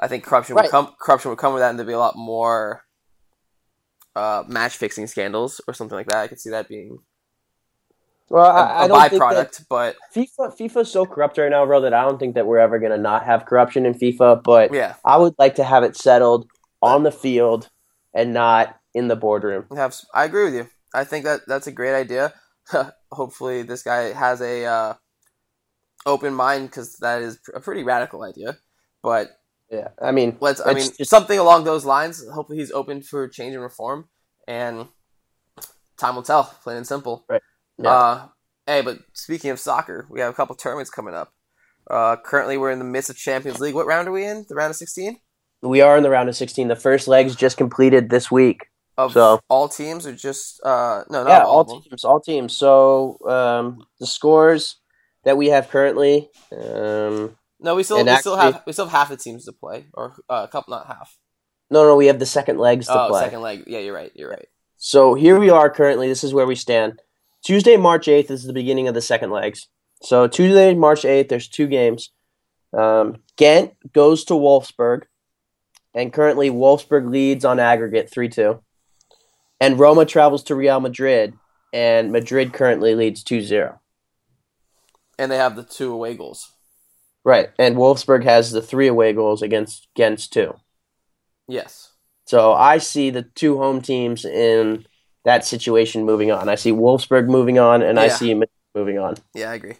[0.00, 0.64] I think corruption Right.
[0.64, 0.94] would come.
[1.00, 2.82] Corruption would come with that, and there'd be a lot more
[4.14, 6.22] uh, match fixing scandals or something like that.
[6.22, 6.98] I could see that being
[8.28, 11.50] well, a, I, I a don't think byproduct, but FIFA FIFA is so corrupt right
[11.50, 14.42] now, bro, that I don't think that we're ever gonna not have corruption in FIFA.
[14.42, 16.48] But yeah, I would like to have it settled
[16.82, 17.68] on the field
[18.14, 19.66] and not in the boardroom.
[19.76, 20.68] have I agree with you.
[20.94, 22.32] I think that that's a great idea.
[23.12, 24.94] Hopefully, this guy has a uh,
[26.04, 28.58] open mind because that is a pretty radical idea.
[29.02, 29.30] But
[29.70, 32.24] Yeah, I mean, let's I mean just- something along those lines.
[32.32, 34.08] Hopefully, he's open for change and reform,
[34.48, 34.86] and
[35.96, 36.44] time will tell.
[36.62, 37.24] Plain and simple.
[37.28, 37.42] Right.
[37.78, 37.90] Yeah.
[37.90, 38.28] Uh,
[38.68, 41.32] Hey, but speaking of soccer, we have a couple tournaments coming up.
[41.88, 43.76] Uh, currently, we're in the midst of Champions League.
[43.76, 44.44] What round are we in?
[44.48, 45.20] The round of 16?
[45.62, 46.66] We are in the round of 16.
[46.66, 48.66] The first legs just completed this week.
[48.98, 52.56] Of So- all teams, or just uh, no, not yeah, all, all teams, all teams.
[52.56, 54.76] So um, the scores
[55.24, 59.08] that we have currently, um, No, we still we still have we still have half
[59.10, 61.16] the teams to play, or uh, a couple, not half.
[61.70, 63.20] no, no, we have the second legs to Oh, play.
[63.24, 63.64] second leg.
[63.66, 64.12] Yeah, you're right.
[64.14, 64.48] You're right.
[64.78, 66.08] So here we are currently.
[66.08, 67.00] This is where we stand.
[67.44, 69.68] Tuesday, March 8th is the beginning of the second legs.
[70.02, 72.10] So Tuesday, March 8th, there's two games.
[72.76, 75.02] Um, Ghent goes to Wolfsburg,
[75.94, 78.60] and currently Wolfsburg leads on aggregate 3 2.
[79.60, 81.34] And Roma travels to Real Madrid,
[81.72, 83.80] and Madrid currently leads 2 0.
[85.18, 86.52] And they have the two away goals.
[87.24, 87.48] Right.
[87.58, 90.54] And Wolfsburg has the three away goals against Ghent's two.
[91.48, 91.90] Yes.
[92.24, 94.86] So I see the two home teams in
[95.24, 96.48] that situation moving on.
[96.48, 99.16] I see Wolfsburg moving on, and I see Madrid moving on.
[99.34, 99.76] Yeah, I agree.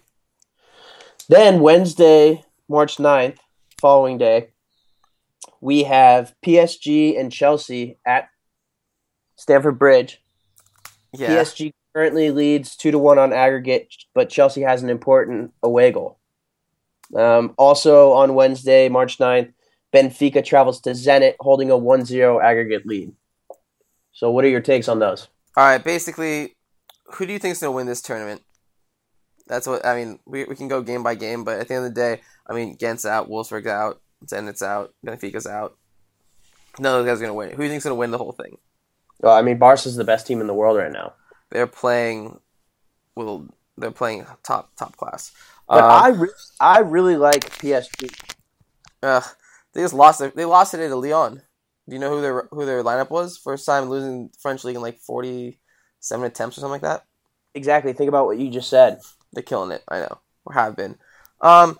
[1.29, 3.39] Then Wednesday, March 9th,
[3.81, 4.51] following day,
[5.61, 8.29] we have PSG and Chelsea at
[9.37, 10.23] Stamford Bridge.
[11.13, 11.29] Yeah.
[11.29, 16.19] PSG currently leads 2 to 1 on aggregate, but Chelsea has an important away goal.
[17.15, 19.53] Um, also on Wednesday, March 9th,
[19.95, 23.13] Benfica travels to Zenit holding a 1 0 aggregate lead.
[24.13, 25.29] So, what are your takes on those?
[25.57, 25.83] All right.
[25.83, 26.57] Basically,
[27.15, 28.43] who do you think is going to win this tournament?
[29.47, 30.19] That's what I mean.
[30.27, 32.53] We, we can go game by game, but at the end of the day, I
[32.53, 35.77] mean, Gent's out, Wolfsburg's out, Zenit's out, Benfica's out.
[36.79, 37.51] None of those guys are going to win.
[37.51, 38.59] Who do you think's going to win the whole thing?
[39.21, 41.15] Well, I mean, Barca's the best team in the world right now.
[41.51, 42.41] They're playing,
[43.15, 45.33] well, they're playing top top class.
[45.69, 46.29] But Um, I, re-
[46.61, 48.15] I really like PSG.
[49.03, 49.25] Ugh,
[49.73, 50.21] they just lost.
[50.21, 50.37] It.
[50.37, 51.43] They lost it to Lyon.
[51.89, 53.37] Do you know who their who their lineup was?
[53.37, 55.61] First time losing French league in like forty
[56.01, 57.05] seven attempts or something like that.
[57.55, 57.93] Exactly.
[57.93, 59.01] Think about what you just said.
[59.33, 59.83] They're killing it.
[59.89, 60.97] I know, or have been.
[61.41, 61.79] Um,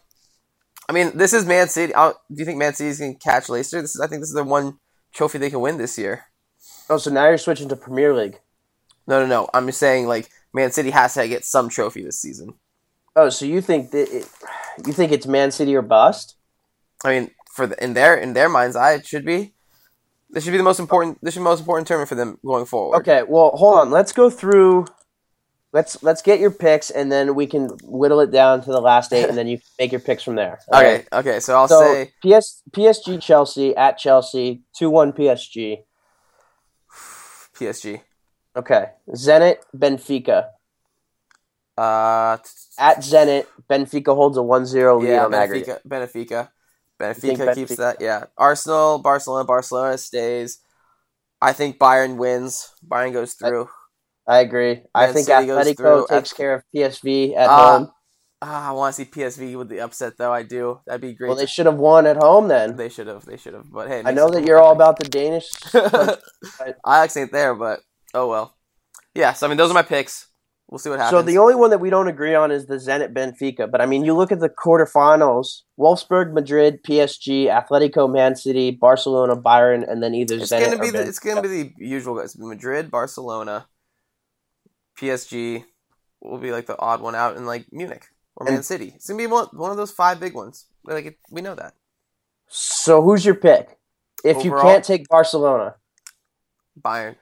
[0.89, 1.95] I mean, this is Man City.
[1.95, 3.81] i do you think Man City's can catch Leicester?
[3.81, 4.01] This is.
[4.01, 4.79] I think this is the one
[5.13, 6.25] trophy they can win this year.
[6.89, 8.41] Oh, so now you're switching to Premier League.
[9.07, 9.49] No, no, no.
[9.55, 12.55] I'm just saying like Man City has to get some trophy this season.
[13.15, 14.29] Oh, so you think that it,
[14.87, 16.37] you think it's Man City or bust?
[17.05, 19.55] I mean, for the, in their in their minds, eye, it should be.
[20.29, 21.19] This should be the most important.
[21.23, 22.99] This should be the most important tournament for them going forward.
[22.99, 23.23] Okay.
[23.27, 23.91] Well, hold on.
[23.91, 24.87] Let's go through.
[25.73, 29.13] Let's let's get your picks, and then we can whittle it down to the last
[29.13, 30.61] eight, and then you make your picks from there.
[30.73, 30.95] Okay.
[30.95, 31.09] right?
[31.13, 31.41] Okay.
[31.41, 35.83] So I'll So say PS, PSG Chelsea at Chelsea two one PSG.
[37.59, 38.01] PSG.
[38.57, 38.91] Okay.
[39.11, 40.49] Zenit Benfica
[41.77, 42.39] Uh,
[42.79, 43.47] at Zenit.
[43.69, 45.83] Benfica holds a 1-0 lead yeah, on aggregate.
[45.87, 46.49] Benfica.
[46.49, 46.49] Benfica.
[46.99, 47.77] Benfica keeps Benfica?
[47.77, 47.97] that.
[48.01, 48.25] Yeah.
[48.39, 50.59] Arsenal, Barcelona, Barcelona stays.
[51.43, 52.73] I think Bayern wins.
[52.87, 53.69] Bayern goes through.
[54.27, 54.83] I agree.
[54.95, 57.93] I think City Atletico takes care of PSV at Ah, home.
[58.43, 60.33] Ah, I want to see PSV with the upset though.
[60.33, 60.81] I do.
[60.87, 61.29] That'd be great.
[61.29, 62.77] Well, they should have won at home then.
[62.77, 63.25] They should have.
[63.25, 63.71] They should have.
[63.73, 65.49] But hey, I know that you're all about the Danish.
[66.87, 67.81] Alex ain't there, but
[68.13, 68.55] oh well.
[69.15, 69.33] Yeah.
[69.33, 70.29] So I mean, those are my picks.
[70.69, 71.19] We'll see what happens.
[71.19, 73.71] So the only one that we don't agree on is the Zenit Benfica.
[73.71, 79.37] But I mean, you look at the quarterfinals: Wolfsburg, Madrid, PSG, Atletico, Man City, Barcelona,
[79.37, 81.09] Bayern, and then either It's Zenit gonna or be the, Benfica.
[81.09, 82.37] it's gonna be the usual guys.
[82.39, 83.67] Madrid, Barcelona,
[84.99, 85.65] PSG
[86.21, 88.93] will be like the odd one out, and like Munich or Man And- City.
[88.95, 90.67] It's gonna be one, one of those five big ones.
[90.85, 91.75] Like it, we know that.
[92.49, 93.77] So who's your pick?
[94.25, 95.77] If you can't take Barcelona,
[96.81, 97.17] Bayern.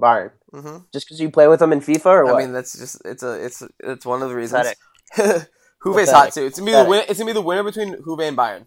[0.00, 2.34] Bayern, hmm just because you play with them in FIFA, or what?
[2.34, 4.74] I mean, that's just it's a it's it's one of the reasons.
[5.14, 5.46] Huve's
[5.82, 6.08] Pathetic.
[6.10, 6.44] hot too.
[6.46, 8.66] It's gonna be the win, It's gonna be the winner between Juve and Bayern.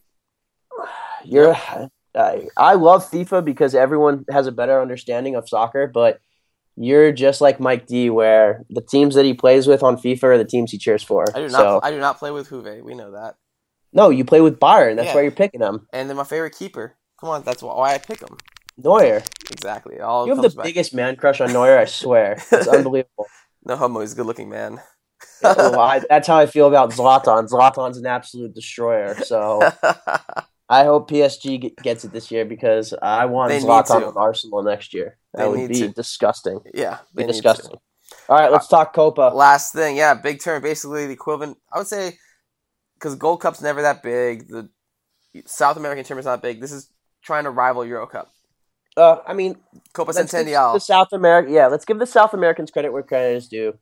[1.26, 1.56] You're.
[2.16, 6.20] I, I love FIFA because everyone has a better understanding of soccer, but
[6.78, 10.38] you're just like Mike D, where the teams that he plays with on FIFA are
[10.38, 11.26] the teams he cheers for.
[11.36, 11.52] I do not.
[11.60, 12.84] So I do not play with Juve.
[12.84, 13.36] We know that.
[13.94, 14.96] no, you play with Bayern.
[14.96, 15.16] That's Yeah.
[15.16, 15.88] why you're picking them.
[15.92, 16.96] And then my favorite keeper.
[17.20, 18.38] Come on, that's why I pick him.
[18.78, 19.24] Neuer.
[19.52, 20.00] Exactly.
[20.00, 20.66] All You have the back.
[20.66, 21.78] biggest man crush on Neuer.
[21.80, 23.26] I swear, it's unbelievable.
[23.66, 24.02] No homo.
[24.02, 24.80] He's a good looking man.
[25.42, 27.50] Well, I, that's how I feel about Zlatan.
[27.50, 29.16] Zlatan's an absolute destroyer.
[29.16, 29.62] So
[30.70, 34.06] I hope PSG gets it this year because I want They need Zlatan to.
[34.08, 35.18] with Arsenal next year.
[35.34, 35.90] That They would be to.
[35.90, 36.60] disgusting.
[36.74, 37.00] yeah.
[37.16, 37.28] Be to.
[37.28, 37.76] disgusting.
[38.30, 39.32] All right, let's talk Copa.
[39.34, 40.62] Last thing, yeah, big turn.
[40.62, 41.58] Basically, the equivalent.
[41.74, 42.18] I would say
[42.96, 44.48] because Gold Cup's never that big.
[44.50, 44.70] The
[45.46, 46.60] South American tournament's not big.
[46.62, 46.90] This is
[47.24, 48.30] trying to rival Euro Cup.
[48.96, 49.58] Uh, I mean,
[49.94, 50.74] Copa Centennial.
[50.74, 51.52] the South America.
[51.52, 53.78] Yeah, let's give the South Americans credit where credit is due.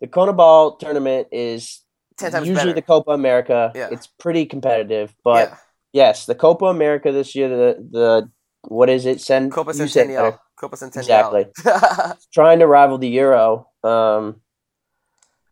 [0.00, 1.82] The CONMEBOL tournament is
[2.18, 2.74] Ten times usually better.
[2.74, 3.72] the Copa America.
[3.74, 3.88] Yeah.
[3.92, 5.56] It's pretty competitive, but yeah.
[5.92, 8.30] Yes, the Copa America this year, the the
[8.62, 9.20] what is it?
[9.20, 10.38] Send Copa Centennial.
[10.58, 11.34] Copa Centennial.
[11.34, 12.18] Exactly.
[12.34, 13.68] trying to rival the Euro.
[13.82, 14.40] Um,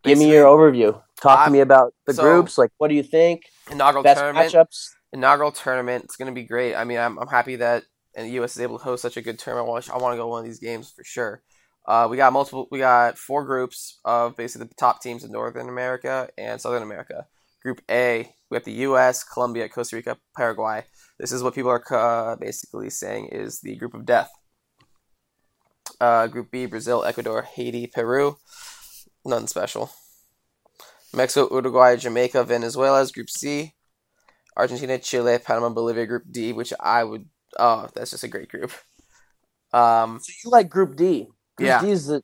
[0.05, 1.01] Give me your overview.
[1.21, 2.59] Talk I'm- to me about the so- groups.
[2.59, 3.43] Like, what do you think?
[3.71, 4.53] inaugural Best tournament.
[4.53, 4.89] matchups.
[5.13, 6.05] Inaugural tournament.
[6.05, 6.75] It's gonna be great.
[6.75, 8.57] I mean, I'm I'm happy that and the U.S.
[8.57, 9.69] is able to host such a good tournament.
[9.69, 11.43] I want, I want to go to one of these games for sure.
[11.87, 12.69] Uh, we got multiple.
[12.71, 17.27] We got four groups of basically the top teams in Northern America and Southern America.
[17.63, 20.85] Group A, we have the U.S., Colombia, Costa Rica, Paraguay.
[21.19, 24.31] This is what people are uh, basically saying is the group of death.
[26.01, 28.37] Uh, group B, Brazil, Ecuador, Haiti, Peru.
[29.25, 29.91] Nothing special.
[31.13, 33.75] Mexico, Uruguay, Jamaica, Venezuela is Group C.
[34.57, 37.27] Argentina, Chile, Panama, Bolivia, Group D, which I would.
[37.59, 38.73] Oh, that's just a great group.
[39.73, 41.29] Um, So you like Group D?
[41.57, 41.81] Group Yeah.
[41.83, 42.23] D is the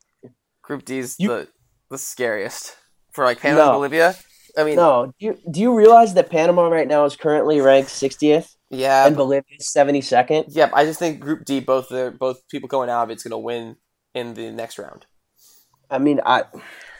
[0.62, 1.48] Group D is You- the
[1.90, 2.76] the scariest
[3.12, 3.72] for like Panama, No.
[3.72, 4.16] Bolivia.
[4.56, 5.12] I mean, no.
[5.18, 9.16] Do you, do you realize that Panama right now is currently ranked 60th yeah, and
[9.16, 10.44] Bolivia is 72nd?
[10.48, 13.38] Yep, I just think Group D, both the both people going out of it's gonna
[13.38, 13.76] win
[14.14, 15.06] in the next round.
[15.90, 16.44] I mean, I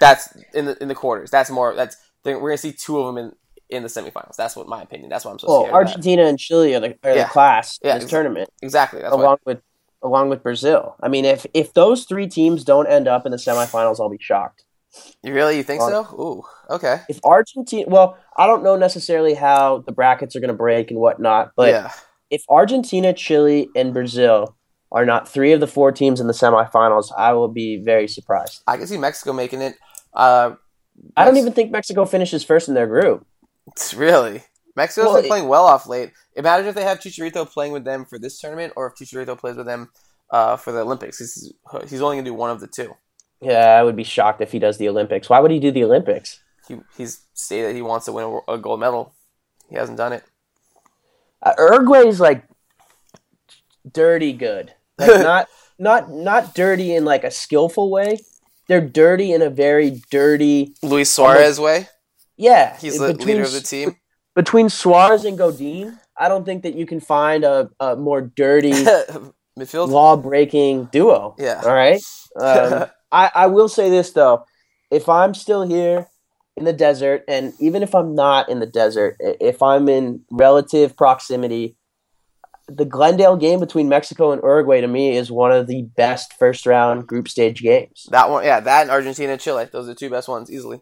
[0.01, 1.31] That's in the in the quarters.
[1.31, 1.75] That's more.
[1.75, 3.33] That's we're gonna see two of them in
[3.71, 4.37] in the semifinals.
[4.37, 5.09] That's what my opinion.
[5.09, 5.69] That's why I'm so well, scared.
[5.69, 5.89] of that.
[5.89, 7.25] Argentina and Chile are the, are Yeah.
[7.25, 9.01] the class Yeah, in this tournament, Exactly.
[9.01, 9.61] That's along with
[10.03, 10.97] along with Brazil.
[11.01, 14.19] I mean, if if those three teams don't end up in the semifinals, I'll be
[14.21, 14.64] shocked.
[15.23, 16.03] You really you think Ar- so?
[16.15, 16.43] Ooh.
[16.71, 17.01] Okay.
[17.09, 21.01] If Argentina, well, I don't know necessarily how the brackets are going to break and
[21.01, 21.93] whatnot, but yeah.
[22.31, 24.57] if Argentina, Chile, and Brazil
[24.93, 28.63] are not three of the four teams in the semifinals, I will be very surprised.
[28.67, 29.75] I can see Mexico making it.
[30.13, 30.55] Uh,
[31.17, 33.27] I don't even think Mexico finishes first in their group.
[33.69, 34.45] It's Really?
[34.77, 36.13] Mexico's Well, been playing well off late.
[36.37, 39.57] Imagine if they have Chicharito playing with them for this tournament, or if Chicharito plays
[39.57, 39.91] with them
[40.31, 41.19] uh, for the Olympics.
[41.19, 41.53] He's,
[41.89, 42.93] he's only gonna do one of the two.
[43.41, 45.29] Yeah, I would be shocked if he does the Olympics.
[45.29, 46.41] Why would he do the Olympics?
[46.69, 49.15] He he's stated that he wants to win a, a gold medal.
[49.69, 50.25] He hasn't done it.
[51.43, 52.45] Uh, Uruguay's like
[53.91, 58.19] dirty good, like not not not dirty in like a skillful way.
[58.67, 60.75] They're dirty in a very dirty.
[60.83, 61.89] Luis Suarez way.
[62.37, 63.97] Yeah, He's the between leader of the team.
[64.35, 68.73] Between Suarez and Godin, I don't think that you can find a, a more dirty
[69.59, 69.89] Midfield.
[69.89, 71.37] law breaking duo.
[71.39, 71.61] Yeah.
[71.65, 72.01] All right.
[72.37, 74.45] Um, I, I will say this though,
[74.91, 76.09] if I'm still here
[76.57, 80.97] in the desert, and even if I'm not in the desert, if I'm in relative
[80.97, 81.77] proximity,
[82.69, 86.67] the Glendale game between Mexico and Uruguay to me is one of the best first
[86.67, 88.07] round group stage games.
[88.11, 89.69] that one, yeah, that and Argentina and Chile.
[89.71, 90.81] Those are the two best ones easily.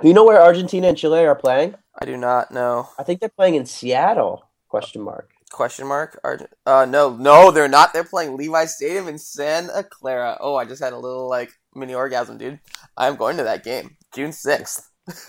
[0.00, 1.74] Do you know where Argentina and Chile are playing?
[2.00, 2.88] I do not know.
[2.98, 4.44] I think they're playing in Seattle.
[4.68, 5.30] Question mark.
[5.52, 6.18] Question mark?
[6.22, 7.92] Argent- uh, no, no, they're not.
[7.92, 10.36] They're playing Levi Stadium in Santa Clara.
[10.40, 12.60] Oh, I just had a little like mini orgasm, dude.
[12.96, 14.88] I'm going to that game, June sixth.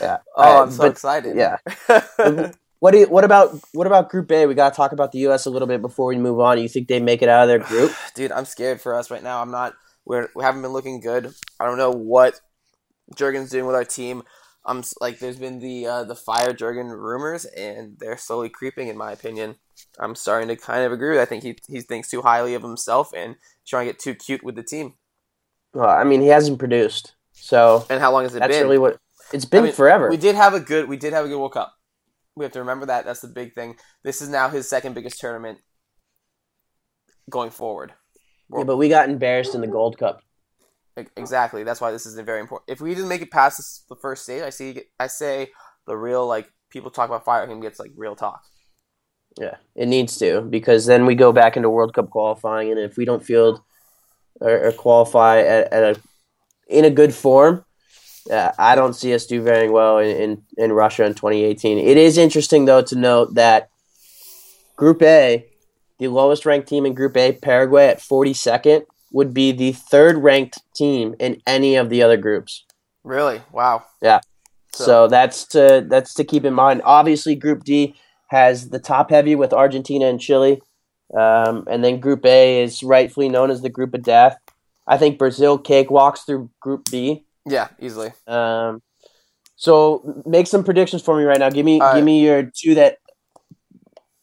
[0.00, 0.18] Yeah.
[0.36, 1.36] Oh, I'm so But- excited.
[1.36, 1.56] yeah.
[2.78, 4.44] What do you, what about what about Group A?
[4.46, 5.46] We got to talk about the U.S.
[5.46, 6.60] a little bit before we move on.
[6.60, 7.92] You think they make it out of their group?
[8.16, 9.40] dude, I'm scared for us right now.
[9.40, 9.74] I'm not.
[10.04, 11.32] We're we haven't been looking good.
[11.60, 12.40] I don't know what
[13.14, 14.24] Jurgen's doing with our team.
[14.64, 18.88] I'm like, there's been the uh, the fire Jurgen rumors, and they're slowly creeping.
[18.88, 19.56] In my opinion,
[19.98, 21.20] I'm starting to kind of agree.
[21.20, 24.44] I think he he thinks too highly of himself and trying to get too cute
[24.44, 24.94] with the team.
[25.74, 28.62] Well, I mean, he hasn't produced, so And how long has it that's been?
[28.64, 28.98] really what
[29.32, 30.08] it's been I mean, forever.
[30.10, 30.88] We did have a good.
[30.88, 31.74] We did have a good World Cup.
[32.36, 33.04] We have to remember that.
[33.04, 33.76] That's the big thing.
[34.04, 35.58] This is now his second biggest tournament
[37.30, 37.94] going forward.
[38.56, 40.22] yeah, but we got embarrassed in the Gold Cup.
[40.96, 41.64] Exactly.
[41.64, 42.70] That's why this is very important.
[42.70, 44.82] If we didn't make it past this, the first stage, I see.
[45.00, 45.50] I say
[45.86, 48.42] the real like people talk about fire him gets like real talk.
[49.38, 52.98] Yeah, it needs to because then we go back into World Cup qualifying, and if
[52.98, 53.62] we don't field
[54.40, 56.00] or, or qualify at, at a
[56.68, 57.64] in a good form,
[58.30, 61.78] uh, I don't see us do very well in, in in Russia in 2018.
[61.78, 63.70] It is interesting though to note that
[64.76, 65.46] Group A,
[65.98, 70.58] the lowest ranked team in Group A, Paraguay at 42nd, would be the third ranked
[70.74, 72.64] team in any of the other groups.
[73.04, 73.42] Really?
[73.52, 73.84] Wow.
[74.74, 76.82] So, So- that's to that's to keep in mind.
[76.84, 77.94] Obviously, Group D
[78.28, 80.62] has the top heavy with Argentina and Chile,
[81.14, 84.38] um, and then Group A is rightfully known as the Group of Death.
[84.86, 87.26] I think Brazil cakewalks through Group B.
[87.44, 88.12] Yeah, easily.
[88.26, 88.80] Um,
[89.56, 91.50] so make some predictions for me right now.
[91.50, 92.04] Give me All give right.
[92.04, 92.96] me your two that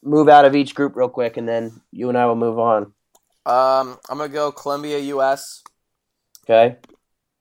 [0.02, 2.92] move out of each group real quick, and then you and I will move on.
[3.46, 5.62] Um, I'm gonna go Colombia, U.S.
[6.44, 6.76] Okay,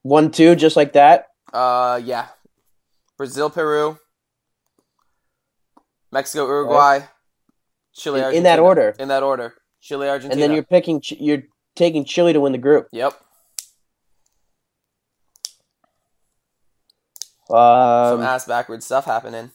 [0.04, 1.28] one two just like that.
[1.54, 2.28] Uh, yeah,
[3.18, 3.98] Brazil, Peru,
[6.12, 7.02] Mexico, Uruguay,
[7.94, 8.96] Chile, In- in that order.
[9.00, 9.56] In that order.
[9.82, 10.34] Chile, Argentina.
[10.34, 11.44] And then you're picking you're
[11.76, 12.88] taking Chile to win the group.
[12.92, 13.14] Yep.
[17.48, 19.52] Some Um, ass backwards stuff happening.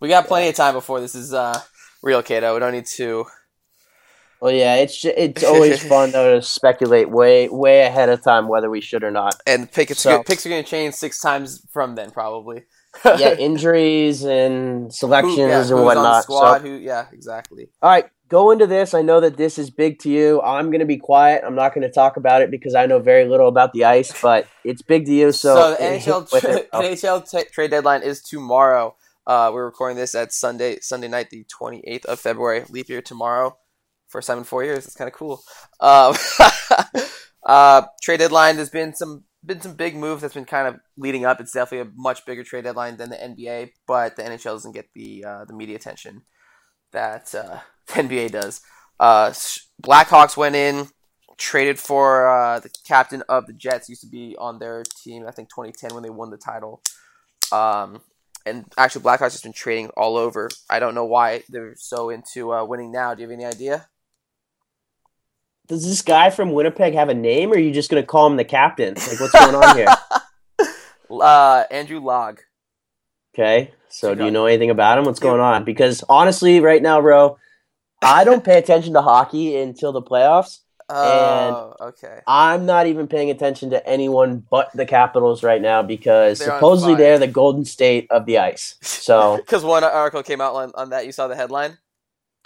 [0.00, 1.60] We got plenty of time before this is uh
[2.02, 2.54] real, Kato.
[2.54, 3.26] We don't need to
[4.40, 8.70] Well, yeah, it's it's always fun though to speculate way way ahead of time whether
[8.70, 9.36] we should or not.
[9.46, 12.62] And pick it's So- good, picks are going to change six times from then, probably.
[13.04, 16.22] Yeah, injuries and selections Who- yeah, and who's on the whatnot.
[16.24, 16.58] squad?
[16.62, 16.74] So, Who?
[16.74, 17.68] Yeah, exactly.
[17.80, 18.94] all right, go into this.
[18.94, 20.42] I know that this is big to you.
[20.42, 21.44] I'm going to be quiet.
[21.46, 24.12] I'm not going to talk about it because I know very little about the ice,
[24.20, 25.30] but it's big to you.
[25.30, 26.68] So, So, the NHL tra- it.
[26.72, 28.96] Oh, NHL t- trade deadline is tomorrow.
[29.24, 32.64] Uh, we're recording this at Sunday Sunday night, the twenty eighth of February.
[32.70, 33.56] Leap year tomorrow.
[34.10, 35.42] For seven four years, it's kind of cool.
[35.80, 36.14] Um,
[37.46, 38.56] uh, trade deadline.
[38.56, 41.40] There's been some been some big moves that's been kind of leading up.
[41.40, 44.88] It's definitely a much bigger trade deadline than the NBA, but the NHL doesn't get
[44.94, 46.22] the uh, the media attention
[46.92, 48.60] that uh, the NBA does.
[48.98, 49.32] Uh,
[49.82, 50.88] Blackhawks went in,
[51.38, 53.88] traded for uh, the captain of the Jets.
[53.88, 56.82] Used to be on their team, I think 2010 when they won the title.
[57.50, 58.02] Um,
[58.46, 60.48] and actually, Blackhawks has been trading all over.
[60.68, 63.14] I don't know why they're so into uh, winning now.
[63.14, 63.88] Do you have any idea?
[65.70, 68.26] Does this guy from Winnipeg have a name, or are you just going to call
[68.26, 68.94] him the captain?
[68.94, 69.86] Like, what's going on here?
[71.10, 72.40] uh, Andrew Ladd.
[73.32, 75.04] Okay, so do you know anything about him?
[75.04, 75.28] What's Yeah.
[75.28, 75.62] going on?
[75.62, 77.38] Because honestly, right now, bro,
[78.02, 80.58] I don't pay attention to hockey until the playoffs.
[80.92, 82.18] Oh, okay.
[82.26, 86.96] I'm not even paying attention to anyone but the Capitals right now because They're supposedly
[86.96, 88.74] they're the golden state of the ice.
[88.80, 91.06] So Because one article came out on, on that.
[91.06, 91.78] You saw the headline.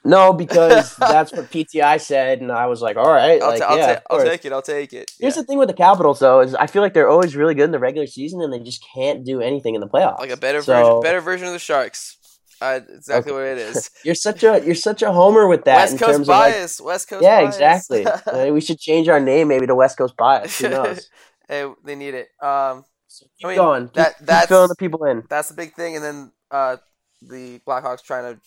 [0.05, 3.67] No, because that's what PTI said, and I was like, all right, I'll, like ta-
[3.67, 4.53] I'll, yeah, of I'll take it.
[4.53, 5.11] I'll take it.
[5.19, 5.43] Here's Yeah.
[5.43, 7.71] the thing with the Capitals, though, is I feel like they're always really good in
[7.73, 10.19] the regular season, and they just can't do anything in the playoffs.
[10.19, 12.19] like a better So- version, better version of the Sharks.
[12.63, 13.41] Uh, exactly Okay.
[13.51, 13.91] what it is.
[14.05, 16.81] You're such a you're such a homer with that West in Coast of like, bias.
[16.81, 17.23] West Coast.
[17.23, 17.57] yeah, bias.
[17.57, 18.51] exactly.
[18.53, 20.59] We should change our name maybe to West Coast Bias.
[20.61, 21.11] Who knows?
[21.49, 22.29] hey, they need it.
[22.41, 23.91] Um, So I keep mean, going.
[23.95, 25.25] That- keep that's- filling the people in.
[25.29, 25.97] that's the big thing.
[25.97, 26.77] And then uh,
[27.23, 28.41] the Blackhawks trying to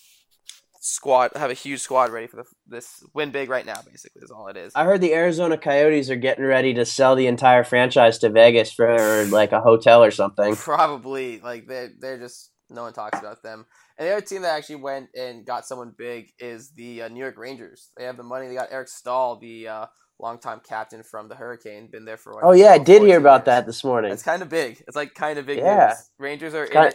[0.88, 3.79] squad have a huge squad ready for the, this win big right now.
[3.85, 4.71] Basically, is all it is.
[4.75, 8.71] I heard the Arizona Coyotes are getting ready to sell the entire franchise to Vegas
[8.71, 10.55] for like a hotel or something.
[10.55, 13.65] Probably like they they're just no one talks about them.
[13.97, 17.19] And the other team that actually went and got someone big is the uh, New
[17.19, 17.89] York Rangers.
[17.97, 18.47] They have the money.
[18.47, 19.85] They got Eric Staal, the uh,
[20.19, 22.33] longtime captain from the Hurricane, been there for.
[22.35, 23.45] what, Oh yeah, I did hear about years.
[23.45, 24.11] that this morning.
[24.11, 24.83] It's kind of big.
[24.88, 25.88] It's like kind of big Yeah.
[25.95, 26.09] news.
[26.19, 26.93] Rangers are in kinda-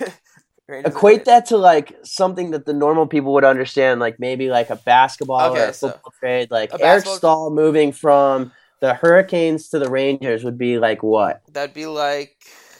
[0.00, 0.12] it.
[0.68, 4.76] Equate that to like something that the normal people would understand, like maybe like a
[4.76, 6.50] basketball or Okay, a so- football trade.
[6.50, 11.02] Like A Eric basketball- Staal moving from the Hurricanes to the Rangers would be like
[11.02, 11.40] what?
[11.52, 12.36] That'd be like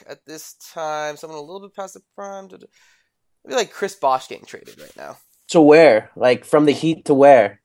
[0.09, 2.47] at this time someone a little bit past the prime.
[2.47, 2.65] It'd
[3.47, 5.19] be like Chris Bosh getting traded right now
[5.51, 6.11] To where?
[6.17, 7.61] Like from the Heat to where?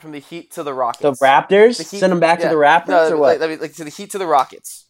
[0.00, 1.02] from the Heat to the Rockets.
[1.02, 1.76] The Raptors?
[1.76, 2.48] The Heat- Send them back yeah.
[2.48, 3.38] to the Raptors No, or what?
[3.38, 4.86] that'd like to the Heat to the Rockets.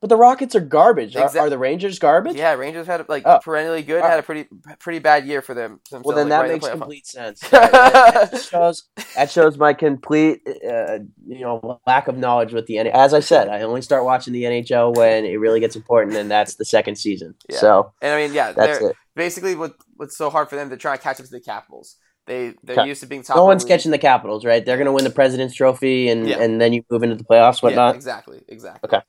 [0.00, 1.16] But the Rockets are garbage.
[1.16, 2.36] Are, are the Rangers garbage?
[2.36, 3.38] Yeah, Rangers had like Oh.
[3.42, 4.02] perennially good.
[4.02, 4.06] Oh.
[4.06, 4.46] Had a pretty
[4.78, 5.80] pretty bad year for them.
[5.90, 7.40] themselves, Well, then like, that right makes the complete sense.
[7.50, 8.84] That, that- that shows
[9.14, 12.86] that shows my complete, uh, you know, lack of knowledge with the N.
[12.88, 16.30] As I said, I only start watching the NHL when it really gets important, and
[16.30, 17.34] that's the second season.
[17.48, 17.58] Yeah.
[17.58, 18.94] So And I mean, yeah, that's it.
[19.14, 20.70] basically what what's so hard for them.
[20.70, 21.96] to try trying to catch up to the Capitals.
[22.26, 22.88] They they're Okay.
[22.88, 23.36] used to being top.
[23.36, 23.68] No one's league.
[23.70, 24.64] catching the Capitals, right?
[24.64, 26.38] They're going to win the President's Trophy, and Yeah.
[26.42, 27.94] and then you move into the playoffs, Yeah, whatnot.
[27.94, 28.88] exactly, exactly.
[28.88, 29.04] Okay.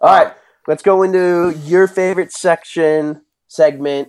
[0.00, 0.32] All right,
[0.68, 4.08] let's go into your favorite section segment.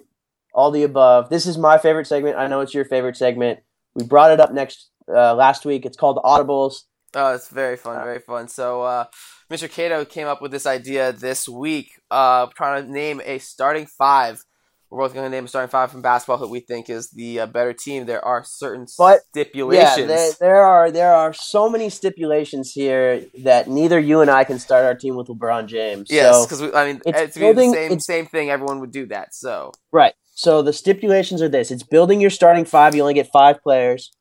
[0.54, 1.30] All the above.
[1.30, 2.38] This is my favorite segment.
[2.38, 3.60] I know it's your favorite segment.
[3.94, 5.86] We brought it up next uh, last week.
[5.86, 6.82] It's called Audibles.
[7.14, 8.48] Oh, it's very fun, Uh, very fun.
[8.48, 9.06] So, uh,
[9.52, 9.70] Mr.
[9.70, 14.44] Cato came up with this idea this week, uh, trying to name a starting five.
[14.90, 17.42] We're both going to name a starting five from basketball who we think is the
[17.42, 18.06] uh, better team.
[18.06, 19.98] There are certain But- stipulations.
[20.00, 24.46] Yeah, there, there are there are so many stipulations here that neither you and I
[24.46, 26.08] can start our team with LeBron James.
[26.10, 28.50] yes, So, because I mean, it's building- be the same same thing.
[28.50, 29.34] Everyone would do that.
[29.36, 30.14] So, right.
[30.36, 32.96] So the stipulations are this: it's building your starting five.
[32.96, 34.12] You only get five players.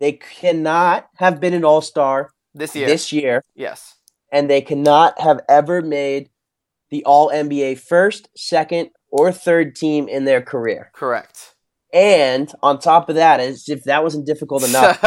[0.00, 3.94] They cannot have been an All Star this year, this year, yes,
[4.32, 6.30] and they cannot have ever made
[6.90, 10.90] the All NBA first, second, or third team in their career.
[10.92, 11.54] correct.
[11.92, 15.00] And on top of that, as if that wasn't difficult enough,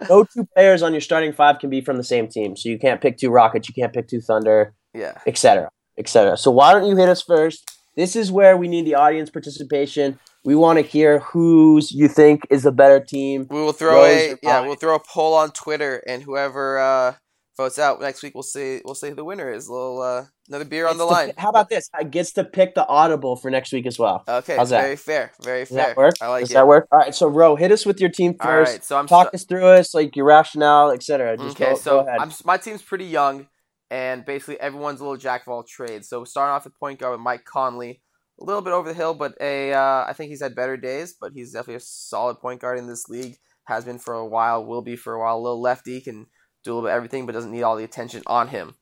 [0.10, 2.54] no two players on your starting five can be from the same team.
[2.54, 5.16] So you can't pick two Rockets, you can't pick two Thunder, yeah.
[5.26, 6.36] etc., etc.
[6.36, 7.70] So why don't you hit us first?
[7.96, 10.18] This is where we need the audience participation.
[10.44, 13.46] We want to hear whose you think is the better team.
[13.48, 14.60] We will throw a yeah.
[14.60, 17.14] We'll throw a poll on Twitter, and whoever uh,
[17.56, 18.80] votes out next week, we'll see.
[18.84, 19.68] we'll see who the winner is.
[19.68, 21.32] A little uh, another beer on Gets the line.
[21.38, 21.88] how about this?
[21.94, 24.24] I gets to pick the audible for next week as well.
[24.28, 24.82] Okay, How's that?
[24.82, 25.76] very fair, very Does fair.
[25.88, 26.14] that work?
[26.20, 26.54] I like Does it.
[26.54, 26.88] that work?
[26.92, 27.14] All right.
[27.14, 28.72] So Ro, hit us with your team first.
[28.72, 31.32] right, so I'm Talk sta- us through us, like your rationale, etc.
[31.38, 31.64] Okay.
[31.70, 32.18] go, so go ahead.
[32.20, 33.46] I'm my team's pretty young,
[33.90, 36.08] and basically everyone's a little jack of all trades.
[36.08, 38.02] So starting off with point guard with Mike Conley,
[38.40, 41.14] a little bit over the hill, but a uh, I think he's had better days,
[41.20, 43.36] but he's definitely a solid point guard in this league.
[43.66, 44.66] Has been for a while.
[44.66, 45.38] Will be for a while.
[45.38, 46.26] A little lefty can
[46.64, 48.74] do a little bit of everything, but doesn't need all the attention on him.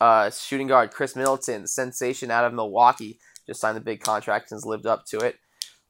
[0.00, 4.56] Uh, shooting guard Khris Middleton, sensation out of Milwaukee, just signed the big contract and
[4.56, 5.36] has lived up to it.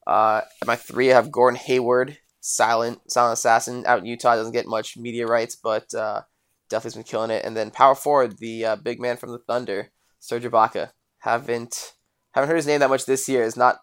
[0.07, 4.37] Uh, at my three, I have Gordon Hayward, silent, silent assassin out in Utah.
[4.37, 6.23] Doesn't get much media rights, but uh,
[6.69, 7.45] definitely's been killing it.
[7.45, 10.91] And then power forward, the uh, big man from the Thunder, Serge Ibaka.
[11.19, 11.93] Haven't
[12.33, 13.45] haven't heard his name that much this year.
[13.45, 13.79] Has not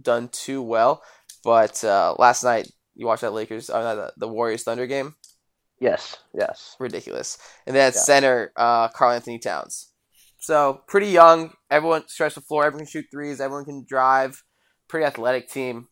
[0.00, 1.02] done too well,
[1.44, 5.14] but uh, last night you watched that Lakers, uh, the Warriors Thunder game.
[5.80, 6.76] Yes, yes.
[6.80, 7.38] Ridiculous.
[7.66, 8.00] And then at Yeah.
[8.00, 9.92] center, uh, Karl-Anthony Towns.
[10.40, 11.52] So pretty young.
[11.70, 12.64] Everyone stretch the floor.
[12.64, 13.40] Everyone can shoot threes.
[13.40, 14.42] Everyone can drive.
[14.88, 15.88] Pretty athletic team.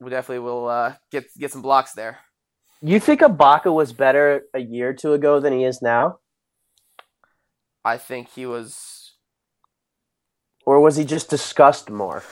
[0.00, 2.18] We definitely will uh, get get some blocks there.
[2.80, 6.18] You think Ibaka was better a year or two ago than he is now?
[7.84, 9.14] I think he was
[10.66, 12.22] Or was he just discussed more?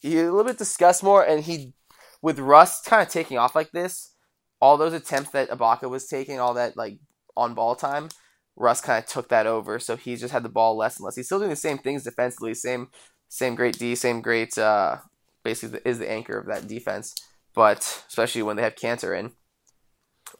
[0.00, 1.72] he a little bit discussed more, and he
[2.20, 4.12] with Russ kind of taking off like this.
[4.60, 6.98] All those attempts that Ibaka was taking, all that like
[7.36, 8.08] on ball time,
[8.56, 9.78] Russ kind of took that over.
[9.78, 11.16] So he just had the ball less and less.
[11.16, 12.88] He's still doing the same things defensively, same
[13.28, 14.96] same great D, same great uh,
[15.42, 17.14] basically is the anchor of that defense.
[17.54, 19.32] But especially when they have Kanter in.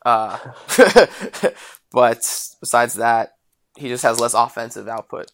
[0.05, 0.39] Uh,
[1.93, 2.19] but
[2.61, 3.31] besides that,
[3.77, 5.31] he just has less offensive output.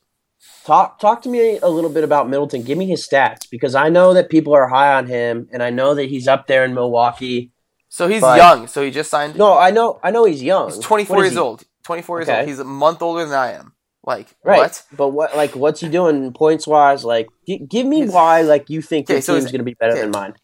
[0.65, 2.63] Talk talk to me a little bit about Middleton.
[2.63, 5.71] Give me his stats because I know that people are high on him, and I
[5.71, 7.52] know that he's up there in Milwaukee.
[7.95, 8.69] So he's But- young.
[8.69, 9.37] So he just signed.
[9.37, 10.71] No, I know I know he's young.
[10.71, 11.63] He's 24 What is years old.
[11.85, 12.39] 24 years Okay.
[12.41, 12.49] old.
[12.49, 13.75] He's a month older than I am.
[14.05, 14.83] Like Right, what?
[14.97, 17.05] but what like what's he doing points wise?
[17.05, 19.75] Like, gi- give me why like you think Okay, your so team's going to be
[19.75, 20.01] better okay.
[20.01, 20.35] than mine.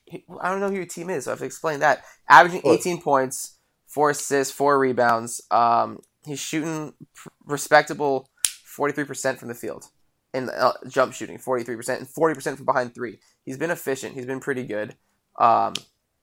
[0.42, 2.04] I don't know who your team is, so I have to explain that.
[2.28, 2.74] Averaging What?
[2.80, 5.40] 18 points, four assists, four rebounds.
[5.50, 8.28] Um, he's shooting pr- respectable
[8.76, 9.86] 43% from the field
[10.34, 13.18] in uh, jump shooting, 43%, and 40% from behind three.
[13.46, 14.14] He's been efficient.
[14.14, 14.94] He's been pretty good.
[15.40, 15.72] Um,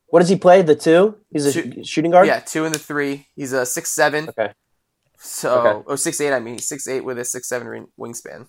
[0.08, 0.62] What does he play?
[0.62, 1.18] The two?
[1.32, 2.28] He's a Shoot- sh- shooting guard.
[2.28, 3.28] yeah, two and the three.
[3.36, 4.30] He's a six seven.
[4.30, 4.54] Okay.
[5.18, 5.84] So, Okay.
[5.88, 6.34] oh, six eight.
[6.34, 8.48] I mean, he's six eight with a six seven ring, wingspan.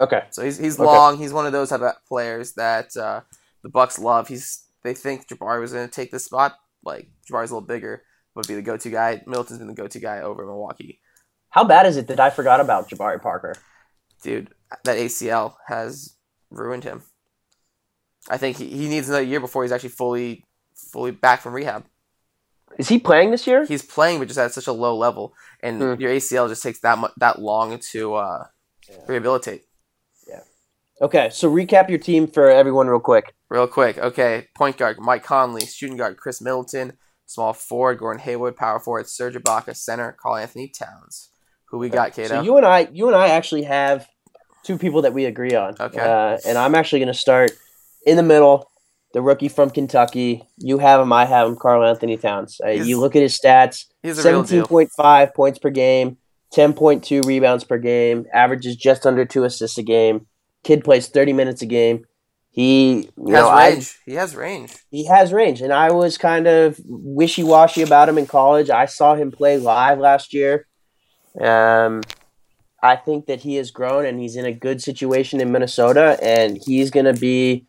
[0.00, 0.24] Okay.
[0.30, 0.84] So he's he's Okay.
[0.86, 1.16] long.
[1.18, 3.22] He's one of those type of players that uh,
[3.62, 4.28] the Bucks love.
[4.28, 6.56] He's they think Jabari was going to take this spot.
[6.84, 8.02] Like Jabari's a little bigger,
[8.34, 9.22] would be the go to guy.
[9.26, 11.00] Middleton's been the go to guy over Milwaukee.
[11.50, 13.54] How bad is it that I forgot about Jabari Parker?
[14.22, 14.50] Dude,
[14.84, 16.14] that ACL has
[16.50, 17.02] ruined him.
[18.28, 20.44] I think he, he needs another year before he's actually fully
[20.92, 21.84] fully back from rehab.
[22.78, 23.64] Is he playing this year?
[23.66, 26.00] He's playing, but just at such a low level, and Hmm.
[26.00, 28.44] your ACL just takes that mu- that long to uh,
[29.08, 29.64] rehabilitate.
[30.28, 30.40] Yeah.
[31.02, 33.34] Okay, so recap your team for everyone real quick.
[33.48, 34.46] Real quick, okay.
[34.54, 39.34] Point guard Mike Conley, shooting guard Khris Middleton, small forward Gordon Hayward, power forward Serge
[39.34, 41.30] Ibaka, center Karl-Anthony Towns.
[41.66, 42.28] Who we got, Kato?
[42.28, 44.08] So you and I, you and I actually have
[44.62, 45.74] two people that we agree on.
[45.80, 45.98] Okay.
[46.00, 47.50] Uh, and I'm actually going to start
[48.06, 48.69] in the middle.
[49.12, 50.44] The rookie from Kentucky.
[50.56, 51.12] You have him.
[51.12, 51.56] I have him.
[51.56, 52.60] Karl-Anthony Towns.
[52.64, 53.86] Uh, you look at his stats.
[54.02, 54.66] He's a real deal.
[54.66, 56.16] 17.5 points per game,
[56.54, 60.26] 10.2 rebounds per game, averages just under two assists a game.
[60.62, 62.04] Kid plays 30 minutes a game.
[62.52, 63.98] He, has know, I, range.
[64.06, 64.74] he has range.
[64.90, 68.70] he has range, and I was kind of wishy washy about him in college.
[68.70, 70.66] I saw him play live last year.
[71.40, 72.02] Um,
[72.82, 76.58] I think that he has grown, and he's in a good situation in Minnesota, and
[76.66, 77.66] he's going to be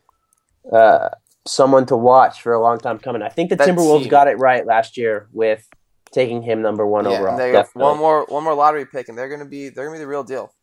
[0.72, 1.10] uh,
[1.48, 3.22] someone to watch for a long time coming.
[3.22, 5.68] I think the That Timberwolves team- got it right last year with
[6.12, 7.38] taking him number one Yeah, overall.
[7.38, 10.08] They, one more one more lottery pick, and they're gonna be they're gonna be the
[10.08, 10.54] real deal.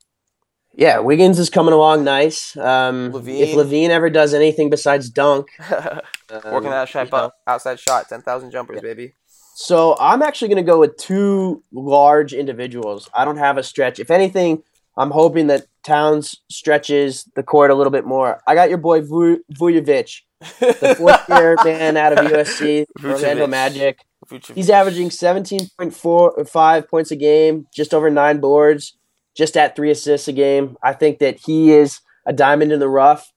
[0.74, 2.56] Yeah, Wiggins is coming along nice.
[2.56, 3.40] Um, LaVine.
[3.40, 6.00] If LaVine ever does anything besides dunk, um,
[6.52, 7.30] Working that shot, know.
[7.46, 8.82] outside shot, ten thousand jumpers, Yeah.
[8.82, 9.14] baby.
[9.54, 13.10] So I'm actually going to go with two large individuals.
[13.12, 13.98] I don't have a stretch.
[13.98, 14.62] If anything,
[14.96, 18.40] I'm hoping that Towns stretches the court a little bit more.
[18.46, 24.00] I got your boy Vu- Vujovic, the fourth year man out of USC, Orlando Magic.
[24.28, 24.54] Vucevic.
[24.54, 28.96] He's averaging 17.45 points a game, just over nine boards,
[29.36, 30.76] just at three assists a game.
[30.82, 33.32] I think that he is a diamond in the rough.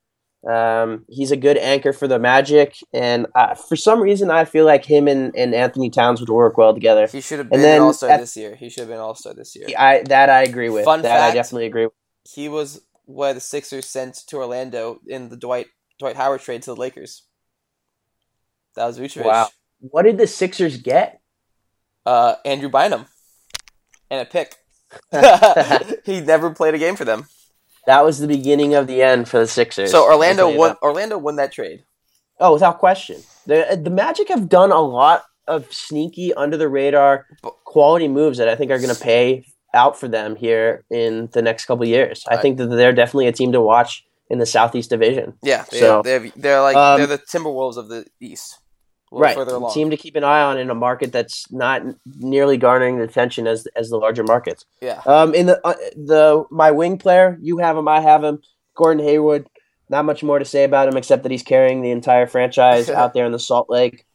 [0.50, 4.66] Um, he's a good anchor for the Magic, and uh, for some reason, I feel
[4.66, 7.06] like him and, and Anthony Towns would work well together.
[7.06, 8.56] He should have been then an all star at- this year.
[8.56, 9.68] He should have been an all star this year.
[9.78, 10.84] I that I agree with.
[10.84, 11.86] Fun that I definitely agree.
[11.86, 11.94] with.
[12.28, 15.68] He was what the Sixers sent to Orlando in the Dwight
[16.02, 17.24] Dwight Howard trade to the Lakers.
[18.76, 19.24] That was Vucevic.
[19.24, 19.50] Wow.
[19.80, 21.22] What did the Sixers get?
[22.06, 23.06] Uh, Andrew Bynum,
[24.10, 24.56] and a pick.
[26.06, 27.28] he never played a game for them.
[27.86, 29.92] That was the beginning of the end for the Sixers.
[29.92, 30.76] So Orlando won.
[30.82, 31.84] Orlando won that trade.
[32.40, 33.22] Oh, without question.
[33.46, 37.28] The the Magic have done a lot of sneaky under the radar
[37.64, 41.44] quality moves that I think are going to pay out for them here in the
[41.44, 42.26] next couple of years.
[42.28, 45.34] I think that they're definitely a team to watch in the Southeast Division.
[45.44, 48.60] Yeah, they, So, they're they're like um, they're the Timberwolves of the East.
[49.12, 49.38] right.
[49.74, 53.46] Team to keep an eye on in a market that's not nearly garnering the attention
[53.46, 54.66] as as the larger markets.
[54.80, 55.02] yeah.
[55.06, 58.42] Um, in the uh, the my wing player, you have him, I have him.
[58.74, 59.48] Gordon Hayward.
[59.90, 63.14] Not much more to say about him except that he's carrying the entire franchise out
[63.14, 64.06] there in the Salt Lake.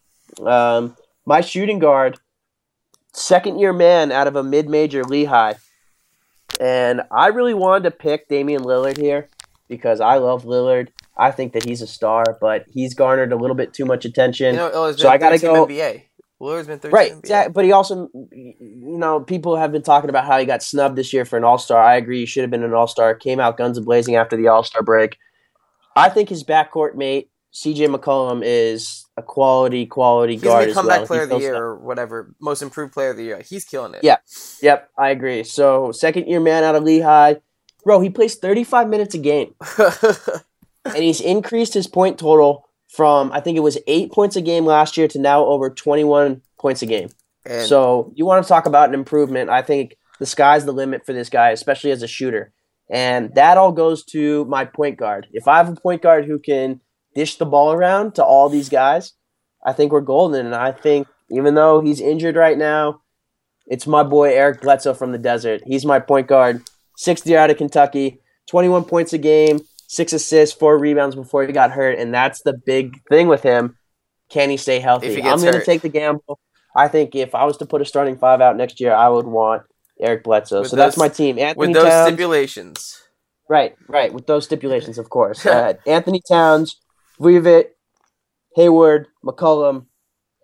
[0.43, 0.97] Um,
[1.27, 2.19] my shooting guard,
[3.13, 5.55] second year man out of a mid major Lehigh,
[6.59, 9.29] and I really wanted to pick Damian Lillard here
[9.69, 10.89] because I love Lillard.
[11.17, 14.55] I think that he's a star, but he's garnered a little bit too much attention.
[14.55, 16.03] You know, oh, so I gotta go- NBA.
[16.41, 17.55] Lillard's been 13 Right, NBA.
[17.55, 18.55] but he also, you
[18.99, 21.57] know, people have been talking about how he got snubbed this year for an All
[21.57, 21.83] Star.
[21.83, 23.15] I agree, he should have been an All Star.
[23.15, 25.17] Came out guns a blazing after the All Star break.
[25.97, 27.87] I think his backcourt mate C.J.
[27.87, 31.07] McCollum is a quality, quality He's guard the as comeback well.
[31.07, 33.41] player He of the year that- or whatever, most improved player of the year.
[33.41, 34.01] He's killing it.
[34.03, 34.17] Yeah.
[34.61, 35.43] Yep, I agree.
[35.43, 37.37] So second year man out of Lehigh,
[37.87, 39.55] bro, he plays thirty five minutes a game,
[40.85, 44.67] and he's increased his point total from I think it was eight points a game
[44.67, 47.09] last year to now over twenty one points a game.
[47.47, 49.49] and So you want to talk about an improvement?
[49.49, 52.53] I think the sky's the limit for this guy, especially as a shooter.
[52.91, 55.27] And that all goes to my point guard.
[55.33, 56.81] If I have a point guard who can
[57.15, 59.13] dish the ball around to all these guys,
[59.65, 60.47] I think we're golden.
[60.47, 63.03] And I think even though he's injured right now,
[63.67, 65.63] it's my boy Eric Bledsoe from the desert.
[65.67, 66.63] He's my point guard.
[66.97, 71.53] Sixth year out of Kentucky, 21 points a game, six assists, four rebounds before he
[71.53, 71.99] got hurt.
[71.99, 73.77] And that's the big thing with him.
[74.29, 75.15] Can he stay healthy?
[75.15, 76.41] He I'm going to take the gamble.
[76.75, 79.27] I think if I was to put a starting five out next year, I would
[79.27, 79.63] want
[80.01, 80.61] Eric Bledsoe.
[80.61, 81.39] With so that's my team.
[81.39, 83.03] Anthony with those Towns, stipulations.
[83.49, 85.47] right, right, with those stipulations, of course.
[85.47, 86.81] uh, Anthony Towns,
[87.21, 87.69] Vujicic,
[88.57, 89.87] Hayward, McCollum,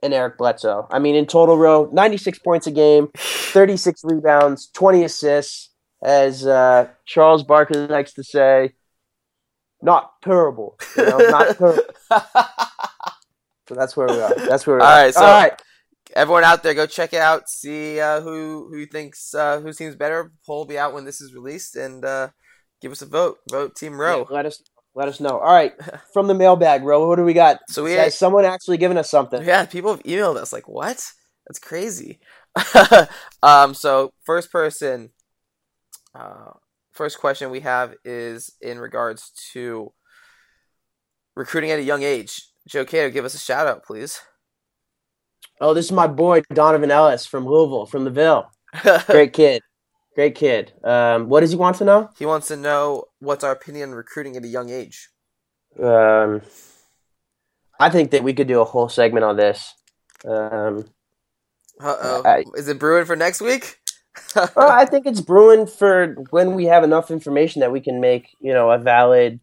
[0.02, 0.88] and Eric Bledsoe.
[0.90, 5.70] I mean, in total, row 96 points a game, 36 rebounds, 20 assists,
[6.02, 8.72] as uh, Charles Barkley likes to say.
[9.84, 11.82] Not terrible, you know, not terrible.
[13.68, 14.34] So that's where we are.
[14.48, 15.02] That's where we All are.
[15.04, 15.62] right, so- All right.
[16.14, 17.48] Everyone out there, go check it out.
[17.48, 20.30] See uh, who who thinks uh, who seems better.
[20.46, 22.28] Poll will be out when this is released, and uh,
[22.82, 23.38] give us a vote.
[23.50, 24.26] Vote Team Row.
[24.28, 24.62] Yeah, let us
[24.94, 25.38] let us know.
[25.38, 25.72] All right,
[26.12, 27.60] from the mailbag, Ro, what do we got?
[27.70, 29.42] So we Has someone actually given us something?
[29.42, 31.02] Yeah, people have emailed us like, "What?
[31.46, 32.20] That's crazy."
[33.42, 35.12] um, so first person,
[36.14, 36.52] uh,
[36.92, 39.92] first question we have is in regards to
[41.34, 42.42] recruiting at a young age.
[42.68, 44.20] Joe Cato, give us a shout out, please.
[45.60, 48.50] Oh, this is my boy Donovan Ellis from Louisville, from the Ville.
[49.06, 49.62] Great kid,
[50.14, 50.72] great kid.
[50.82, 52.08] Um, what does he want to know?
[52.18, 55.08] he wants to know what's our opinion on recruiting at a young age.
[55.78, 56.40] Um,
[57.78, 59.74] I think that we could do a whole segment on this.
[60.24, 60.86] Um,
[61.80, 63.78] Uh oh, is it brewing for next week?
[64.34, 68.36] Well, I think it's brewing for when we have enough information that we can make,
[68.40, 69.40] you know, a valid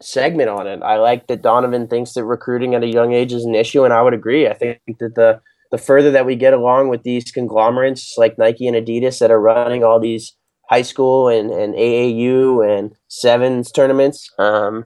[0.00, 0.82] segment on it.
[0.82, 3.92] I like that Donovan thinks that recruiting at a young age is an issue, and
[3.92, 4.48] I would agree.
[4.48, 8.68] I think that the the further that we get along with these conglomerates like Nike
[8.68, 10.36] and Adidas that are running all these
[10.68, 14.84] high school and, and AAU and sevens tournaments, um,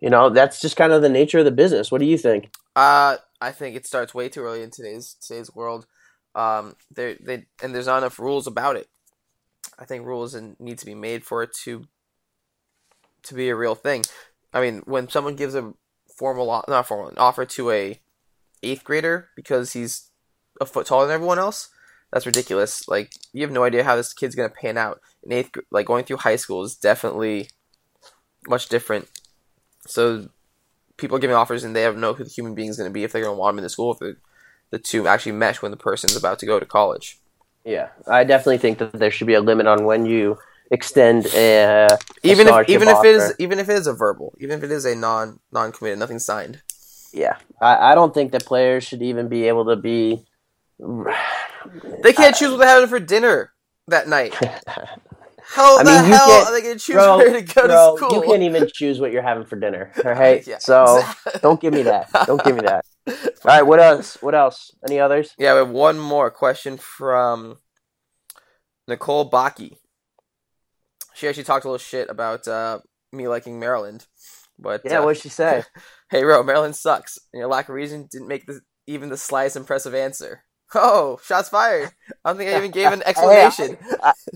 [0.00, 1.92] you know, that's just kind of the nature of the business.
[1.92, 2.50] What do you think?
[2.74, 5.86] Uh, I think it starts way too early in today's today's world.
[6.34, 8.88] Um, there they and there's not enough rules about it.
[9.78, 11.84] I think rules need to be made for it to
[13.24, 14.04] to be a real thing.
[14.52, 15.72] I mean, when someone gives a
[16.16, 18.00] formal, not formal, an offer to a
[18.62, 20.10] eighth grader because he's
[20.60, 21.70] a foot taller than everyone else,
[22.12, 22.86] that's ridiculous.
[22.86, 25.00] Like you have no idea how this kid's gonna pan out.
[25.22, 27.48] In eighth, like going through high school is definitely
[28.48, 29.08] much different.
[29.86, 30.28] So
[30.96, 33.04] people are giving offers and they have no who the human being is to be
[33.04, 34.16] if they're to want them in the school if the,
[34.74, 37.20] the two actually mesh when the person's about to go to college.
[37.64, 40.36] Yeah, I definitely think that there should be a limit on when you
[40.72, 44.34] extend a, a Even if even if it is even if it is a verbal,
[44.40, 46.60] even if it is a non non committed, nothing signed.
[47.12, 50.26] Yeah, I, I don't think that players should even be able to be.
[52.02, 53.52] They can't choose what they're having for dinner
[53.86, 54.34] that night.
[55.46, 57.66] How I the mean, you hell are they going to choose bro, where to go
[57.66, 58.14] bro, to school?
[58.24, 59.92] you can't even choose what you're having for dinner.
[60.04, 61.40] All right, Yeah, so exactly.
[61.42, 62.08] don't give me that.
[62.26, 62.84] Don't give me that.
[63.06, 64.16] All right, what else?
[64.22, 64.70] What else?
[64.88, 65.34] Any others?
[65.38, 67.58] Yeah, we have one more question from
[68.88, 69.76] Nicole Baki.
[71.14, 72.80] She actually talked a little shit about uh,
[73.12, 74.06] me liking Maryland,
[74.58, 75.62] but Yeah, uh, what'd she say?
[76.10, 79.56] Hey, Ro, Maryland sucks, and your lack of reason didn't make the, even the slightest
[79.56, 80.44] impressive answer.
[80.74, 81.90] Oh, shots fired!
[82.24, 83.76] I don't think I even gave an explanation.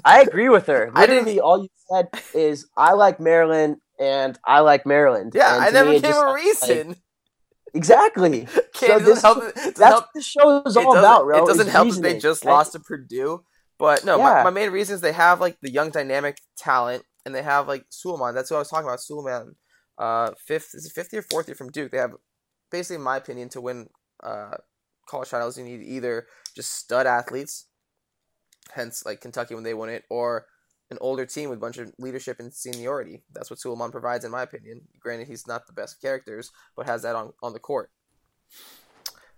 [0.05, 0.91] I agree with her.
[0.95, 5.33] I didn't- Literally, all you said is I like Maryland and I like Maryland.
[5.35, 6.97] yeah, And I never gave a sounds like- reason.
[7.75, 8.47] Exactly.
[8.75, 9.43] So this- help.
[9.55, 10.05] That's help.
[10.05, 11.43] what the show is all about, bro.
[11.43, 13.43] it doesn't help that they just lost to Purdue.
[13.77, 14.23] But no, Yeah.
[14.23, 17.67] my, my main reason is they have like the young dynamic talent, and they have
[17.67, 18.35] like Sulaimon.
[18.35, 19.01] That's what I was talking about.
[19.01, 19.55] Sulaimon,
[19.99, 21.91] uh, fifth is it fifth year, fourth year from Duke.
[21.91, 22.13] They have
[22.71, 23.89] basically, in my opinion, to win
[24.23, 24.59] uh,
[25.09, 27.67] college titles, you need either just stud athletes,
[28.75, 30.47] hence like Kentucky when they won it, or
[30.91, 33.23] an older team with a bunch of leadership and seniority.
[33.33, 34.83] That's what Sulaimon provides, in my opinion.
[35.01, 37.91] Granted, he's not the best characters, but has that on, on the court.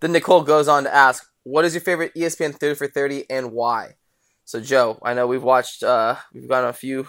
[0.00, 3.52] Then Nicole goes on to ask, "What is your favorite ESPN 30 for 30 and
[3.52, 3.96] why?"
[4.44, 7.06] So Joe, I know we've watched, uh, we've gone a few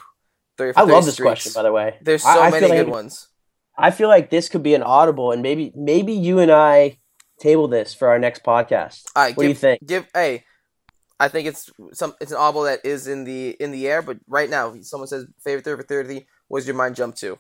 [0.58, 1.28] 30 for I 30 love this streaks.
[1.28, 1.98] question, by the way.
[2.02, 3.28] There's so I many feel good like- ones.
[3.78, 7.00] I feel like this could be an audible, and maybe maybe you and I
[7.40, 9.04] table this for our next podcast.
[9.16, 9.86] All right, What do you think?
[9.86, 10.44] Give hey,
[11.22, 14.18] I think it's some it's an audible that is in the in the air, but
[14.28, 17.38] right now, if someone says favorite third for 30, what does your mind jump to?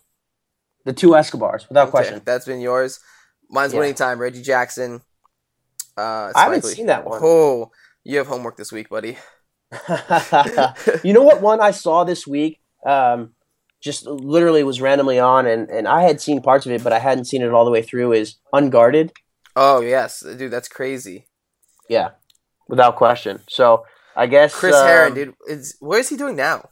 [0.85, 2.21] The two Escobars, without Okay, question.
[2.23, 2.99] That's been yours.
[3.49, 3.79] Mine's Yeah.
[3.79, 4.19] winning time.
[4.19, 5.01] Reggie Jackson.
[5.97, 7.19] Uh, I haven't likely- seen that one.
[7.23, 7.71] Oh,
[8.03, 9.17] you have homework this week, buddy.
[11.03, 12.59] you know what one I saw this week?
[12.85, 13.33] Um,
[13.81, 16.99] just literally was randomly on, and, and I had seen parts of it, but I
[16.99, 18.13] hadn't seen it all the way through.
[18.13, 19.11] Is Unguarded?
[19.55, 21.27] Oh yes, dude, that's crazy.
[21.89, 22.11] Yeah,
[22.71, 23.41] without question.
[23.47, 26.69] So I guess Chris um, Herren, dude, is what is he doing now?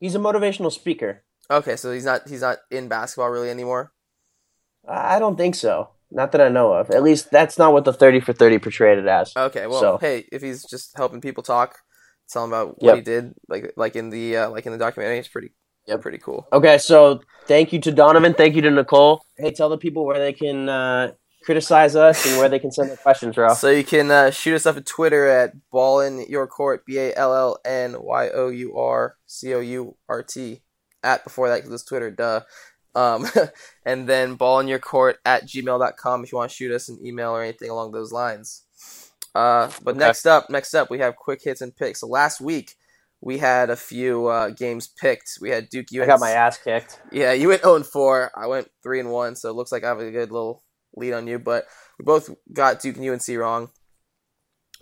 [0.00, 1.22] He's a motivational speaker.
[1.50, 3.92] Okay, so he's not he's not in basketball really anymore.
[4.88, 5.90] I I don't think so.
[6.10, 6.90] Not that I know of.
[6.90, 9.32] At least that's not what the thirty for thirty portrayed it as.
[9.36, 11.78] Okay, well, So- hey, if he's just helping people talk,
[12.30, 12.96] tell him about what Yep.
[12.96, 15.52] he did, like like in the uh, like in the documentary, it's pretty
[15.86, 16.00] Yep.
[16.02, 16.46] pretty cool.
[16.52, 18.34] Okay, so thank you to Donovan.
[18.34, 19.24] Thank you to Nicole.
[19.36, 21.12] Hey, tell the people where they can uh,
[21.44, 23.58] criticize us and where they can send their questions, Ralph.
[23.58, 27.14] So you can uh, shoot us up at Twitter at Ballin Your Court B A
[27.14, 30.62] L L N Y O U R C O U R T
[31.02, 32.40] at before that because it's Twitter, duh.
[32.94, 33.26] Um,
[33.86, 37.30] and then Ballin Your Court at gmail.com if you want to shoot us an email
[37.30, 38.62] or anything along those lines.
[39.34, 39.98] Uh, but Okay.
[40.00, 42.00] next up, next up, we have quick hits and picks.
[42.00, 42.74] So last week
[43.22, 45.38] we had a few uh, games picked.
[45.40, 45.86] We had Duke.
[45.94, 47.00] I got my ass kicked.
[47.10, 48.32] Yeah, you went 0 and 4.
[48.36, 50.62] I went 3 and 1, so it looks like I have a good little
[50.94, 51.38] lead on you.
[51.38, 51.66] But
[51.98, 53.70] we both got Duke and UNC wrong.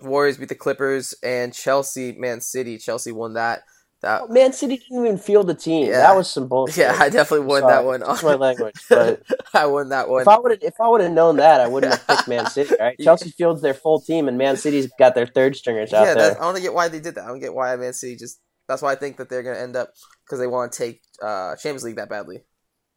[0.01, 2.79] Warriors beat the Clippers and Chelsea, Man City.
[2.79, 3.63] Chelsea won that.
[4.03, 5.87] That Man City didn't even field the team.
[5.87, 5.99] Yeah.
[5.99, 6.79] That was some bullshit.
[6.79, 7.73] yeah, I definitely won Sorry.
[7.75, 8.01] that one.
[8.01, 10.23] That's my language, but- I won that one.
[10.23, 12.47] If I would have, if I would have known that, I wouldn't have picked Man
[12.47, 12.75] City.
[12.81, 12.97] Right?
[13.01, 16.43] Chelsea fields their full team, and Man City's got their third stringers out yeah, there.
[16.43, 17.25] I don't get why they did that.
[17.25, 18.41] I don't get why Man City just.
[18.69, 19.91] That's why I think that they're going to end up
[20.25, 22.45] because they want to take uh, Champions League that badly.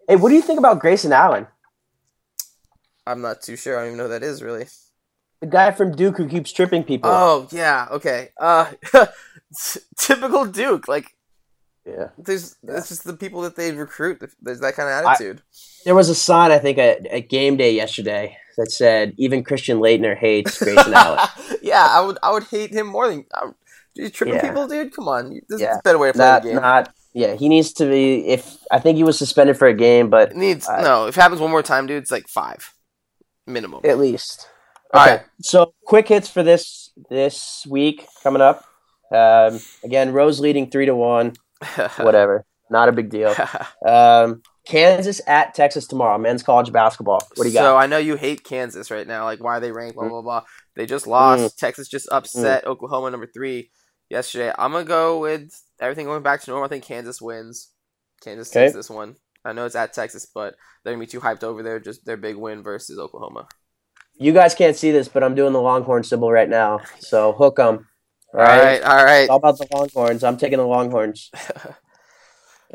[0.08, 1.48] Hey, what do you think about Grayson Allen,
[3.06, 3.78] I'm not too sure.
[3.78, 4.66] I don't even know who that is really.
[5.42, 7.10] the guy from Duke who keeps tripping people?
[7.12, 8.30] Oh yeah, okay.
[8.40, 8.72] Uh,
[9.98, 10.88] typical Duke.
[10.88, 11.16] Like
[11.86, 12.10] yeah.
[12.18, 14.22] there's it's just the people that they recruit.
[14.42, 15.42] There's that kind of I- attitude.
[15.86, 19.80] There was a sign I think at, at game day yesterday that said even Christian
[19.80, 21.28] Laettner hates Grayson Allen.
[21.62, 23.50] yeah, I would I would hate him more than I,
[23.96, 24.42] you tripping Yeah.
[24.48, 24.96] people, dude.
[24.96, 25.74] Come on, this Yeah.
[25.74, 26.56] is a better way to play not the game.
[26.62, 27.36] not yeah.
[27.36, 28.28] He needs to be.
[28.28, 31.08] If I think he was suspended for a game, but it needs I- no.
[31.08, 32.74] If it happens one more time, dude, it's like five
[33.48, 33.82] minimum.
[33.84, 34.48] at least.
[34.94, 35.22] All Okay, right.
[35.42, 38.64] So quick hits for this this week coming up.
[39.12, 41.34] Um, again, Rose leading three to one.
[41.98, 43.34] Whatever, not a big deal.
[43.86, 46.18] Um, Kansas at Texas tomorrow.
[46.18, 47.20] Men's college basketball.
[47.36, 47.64] What do you got?
[47.64, 47.76] so?
[47.78, 49.26] I know you hate Kansas right now.
[49.26, 50.44] Like why they rank blah blah blah.
[50.76, 51.56] They just lost.
[51.56, 51.58] Mm.
[51.58, 53.72] Texas just upset Oklahoma number three
[54.10, 54.54] yesterday.
[54.58, 56.66] I'm gonna go with everything going back to normal.
[56.66, 57.72] I think Kansas wins.
[58.24, 58.66] Kansas Okay.
[58.68, 59.18] takes this one.
[59.46, 61.80] I know it's at Texas, but they're gonna be too hyped over there.
[61.80, 63.48] Just their big win versus Oklahoma.
[64.18, 66.80] You guys can't see this, but I'm doing the Longhorn symbol right now.
[67.00, 67.88] So hook 'em.
[68.34, 69.22] All right, all right.
[69.22, 70.24] It's all about the Longhorns.
[70.24, 71.30] I'm taking the Longhorns.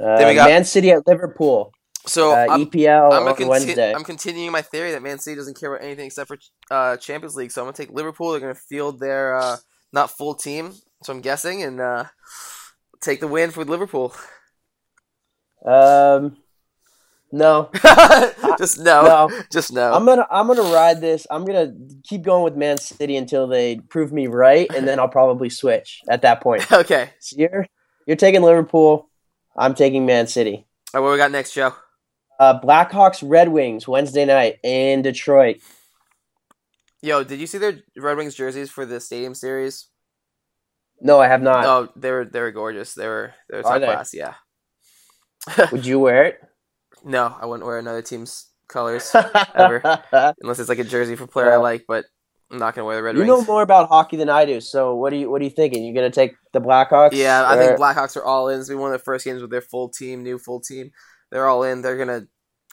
[0.01, 1.73] Uh, Then we got- Man City at Liverpool.
[2.07, 3.93] So Uh, I'm, EPL I'm, on conti- Wednesday.
[3.93, 6.39] I'm continuing my theory that Man City doesn't care about anything except for
[6.71, 7.51] uh, Champions League.
[7.51, 8.31] So I'm gonna take Liverpool.
[8.31, 9.57] They're gonna field their uh,
[9.93, 12.05] not full team, so I'm guessing, and uh,
[13.01, 14.15] take the win for Liverpool.
[15.67, 16.37] Um,
[17.31, 17.71] no,
[18.59, 19.43] just no, no.
[19.53, 19.93] just no.
[19.93, 21.27] I'm gonna I'm gonna ride this.
[21.31, 21.75] I'm gonna
[22.05, 26.01] keep going with Man City until they prove me right, and then I'll probably switch
[26.09, 26.71] at that point.
[26.73, 27.11] okay.
[27.21, 27.67] So you're
[28.07, 29.11] you're taking Liverpool.
[29.57, 30.67] I'm taking Man City.
[30.95, 31.75] All right, what we got next, Joe?
[32.41, 35.59] Uh, Blackhawks Red Wings Wednesday night in Detroit.
[37.03, 39.89] Yo, did you see their Red Wings jerseys for the Stadium Series?
[41.01, 41.65] No, I have not.
[41.65, 42.95] Oh, they were they were gorgeous.
[42.95, 43.87] They were they were Are top they?
[43.87, 44.15] class.
[44.15, 44.35] Yeah.
[45.73, 46.43] Would you wear it?
[47.05, 49.15] No, I wouldn't wear another team's colors
[49.55, 49.81] Ever.
[50.41, 51.85] unless it's like a jersey for a player I like.
[51.89, 52.05] But
[52.51, 53.29] I'm not gonna wear the Red you Wings.
[53.29, 54.61] know more about hockey than I do.
[54.61, 55.85] So what are you what are you thinking?
[55.85, 57.13] You gonna take the Blackhawks?
[57.13, 58.59] Yeah, I or- think Blackhawks are all in.
[58.61, 60.91] It's been one of their first games with their full team, new full team.
[61.31, 61.83] They're all in.
[61.83, 62.27] They're gonna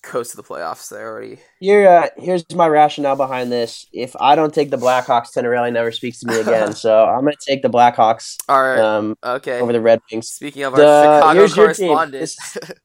[0.04, 0.90] coast to the playoffs.
[0.90, 1.40] They're already.
[1.60, 3.88] Here, uh, here's my rationale behind this.
[3.92, 6.74] If I don't take the Blackhawks, Tenorelli never speaks to me again.
[6.76, 8.78] so I'm going to take the Blackhawks All right.
[8.80, 9.60] um, okay.
[9.60, 10.30] over the Red Wings.
[10.30, 12.32] Speaking of The- our Chicago correspondent,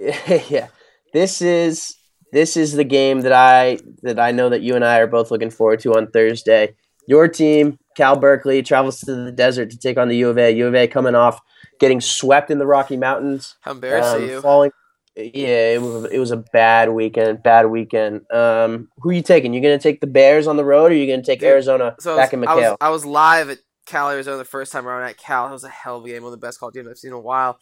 [0.48, 0.68] yeah,
[1.12, 1.94] this is
[2.32, 5.30] this is the game that I that I know that you and I are both
[5.30, 6.74] looking forward to on Thursday.
[7.06, 10.50] Your team, Cal Berkeley, travels to the desert to take on the U of A.
[10.52, 11.40] U of A coming off
[11.80, 13.56] getting swept in the Rocky Mountains.
[13.60, 14.40] How embarrassing um, are you?
[14.40, 14.70] Falling.
[15.16, 17.42] Yeah, it was it was a bad weekend.
[17.42, 18.22] Bad weekend.
[18.32, 19.52] Um, who are you taking?
[19.52, 22.16] You gonna take the Bears on the road, or you gonna take Dude, Arizona So
[22.16, 25.02] back was, in I was I was live at Cal Arizona the first time around
[25.02, 25.48] at Cal.
[25.48, 27.10] It was a hell of a game, one of the best college games I've seen
[27.10, 27.58] in a while.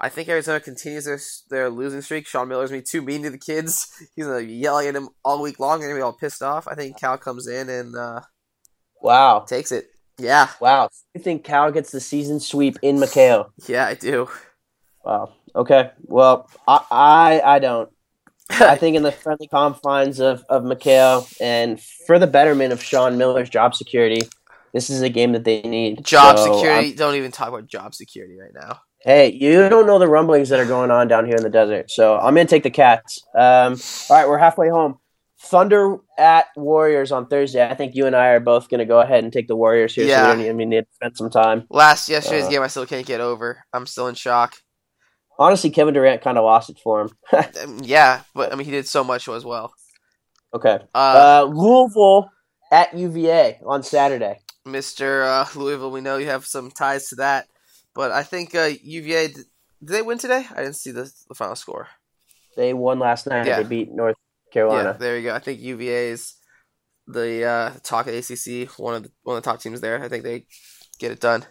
[0.00, 1.20] I think Arizona continues their
[1.50, 2.26] their losing streak.
[2.26, 3.88] Sean Miller's gonna be too mean to the kids.
[4.16, 5.80] He's gonna be yelling at them all week long.
[5.80, 6.66] They're gonna be all pissed off.
[6.66, 8.20] I think Cal comes in and uh,
[9.02, 9.88] Wow, takes it.
[10.18, 10.88] Yeah, wow.
[11.14, 13.50] You think Cal gets the season sweep in McKale?
[13.68, 14.28] yeah, I do.
[15.04, 15.32] Wow.
[15.54, 15.90] Okay.
[16.02, 17.90] Well, I I, I don't.
[18.50, 23.16] I think in the friendly confines of, of McKale and for the betterment of Sean
[23.16, 24.22] Miller's job security,
[24.74, 26.04] this is a game that they need.
[26.04, 26.90] job So, security.
[26.90, 28.80] um, don't even talk about job security right now.
[29.02, 31.90] Hey, you don't know the rumblings that are going on down here in the desert.
[31.90, 33.22] So I'm going to take the Cats.
[33.34, 33.76] Um,
[34.10, 34.98] all right, we're halfway home.
[35.42, 37.66] Thunder at Warriors on Thursday.
[37.66, 39.94] I think you and I are both going to go ahead and take the Warriors
[39.94, 40.04] here.
[40.04, 40.22] So Yeah.
[40.22, 41.64] we don't need, we need to spend some time.
[41.70, 43.64] Last yesterday's Uh, game, I still can't get over.
[43.72, 44.56] I'm still in shock.
[45.38, 47.10] Honestly, Kevin Durant kind of lost it for him.
[47.62, 49.72] Um, yeah, but I mean, he did so much as well.
[50.54, 50.80] okay.
[50.94, 52.30] Uh, Uh, Louisville
[52.70, 54.40] at UVA on Saturday.
[54.68, 55.24] Mr.
[55.24, 57.46] Uh, Louisville, we know you have some ties to that,
[57.94, 59.46] but I think uh, UVA did, did
[59.80, 60.46] they win today?
[60.54, 61.88] I didn't see the, the final score.
[62.56, 63.46] They won last night.
[63.46, 63.62] Yeah.
[63.62, 64.16] They beat North
[64.48, 64.96] Yeah, Carolina.
[64.98, 65.34] there you go.
[65.34, 66.34] I think UVA is
[67.06, 70.02] the uh, talk at ACC, one of the one of the top teams there.
[70.02, 70.46] I think they
[70.98, 71.44] get it done.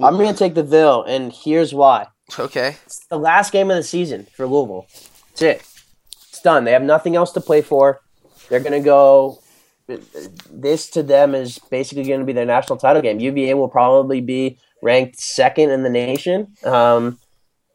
[0.00, 2.06] I'm going to take the Ville, and here's why.
[2.38, 4.86] Okay, It's the last game of the season for Louisville.
[5.30, 5.62] That's it.
[6.28, 6.64] It's done.
[6.64, 8.00] They have nothing else to play for.
[8.48, 9.40] They're going to go.
[9.88, 13.20] This to them is basically going to be their national title game.
[13.20, 16.54] UVA will probably be ranked second in the nation.
[16.64, 17.18] Um,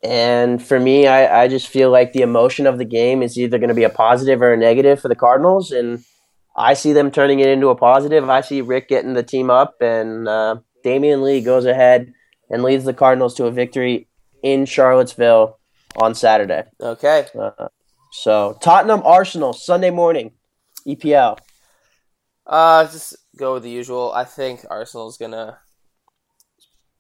[0.03, 3.57] and for me, I, I just feel like the emotion of the game is either
[3.57, 5.71] going to be a positive or a negative for the Cardinals.
[5.71, 6.03] And
[6.55, 8.29] I see them turning it into a positive.
[8.29, 12.13] I see Rick getting the team up, and uh, Damion Lee goes ahead
[12.49, 14.07] and leads the Cardinals to a victory
[14.43, 15.57] in Charlottesville
[15.95, 16.63] on Saturday.
[16.79, 17.25] okay.
[17.37, 17.69] Uh,
[18.11, 20.31] so Tottenham Arsenal Sunday morning,
[20.85, 21.39] EPL.
[22.45, 24.11] Uh, just go with the usual.
[24.13, 25.59] I think Arsenal's gonna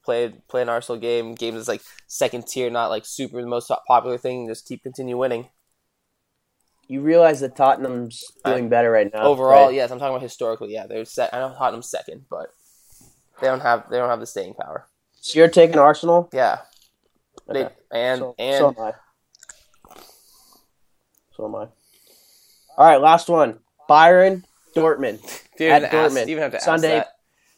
[0.03, 1.35] play play an Arsenal game.
[1.35, 4.47] Games is like second tier, not like super the most popular thing.
[4.47, 5.49] Just keep continue winning.
[6.87, 9.23] You realize that Tottenham's doing better right now.
[9.23, 9.75] Overall, right?
[9.75, 10.73] yes, I'm talking about historically.
[10.73, 11.33] Yeah, they're set.
[11.33, 12.47] I know Tottenham's second, but
[13.41, 14.87] they don't have they don't have the staying power.
[15.15, 16.59] So you're taking Arsenal, Yeah,
[17.47, 18.93] they, and so, and so am I.
[21.35, 21.67] So am I.
[22.77, 23.59] All right, last one.
[23.89, 24.43] Bayern
[24.75, 25.19] Dortmund,
[25.59, 27.07] you at don't have to ask- Dortmund, even have to ask Sunday- that.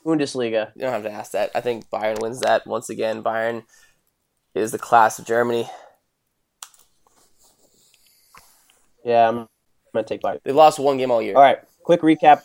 [0.06, 0.72] Bundesliga.
[0.76, 1.50] You don't have to ask that.
[1.56, 3.24] I think Bayern wins that once again.
[3.24, 3.64] Bayern
[4.54, 5.68] is the class of Germany.
[9.04, 9.48] Yeah, I'm
[9.94, 10.40] gonna take Bayern.
[10.44, 11.36] They've lost one game all year.
[11.36, 12.44] All right, quick recap.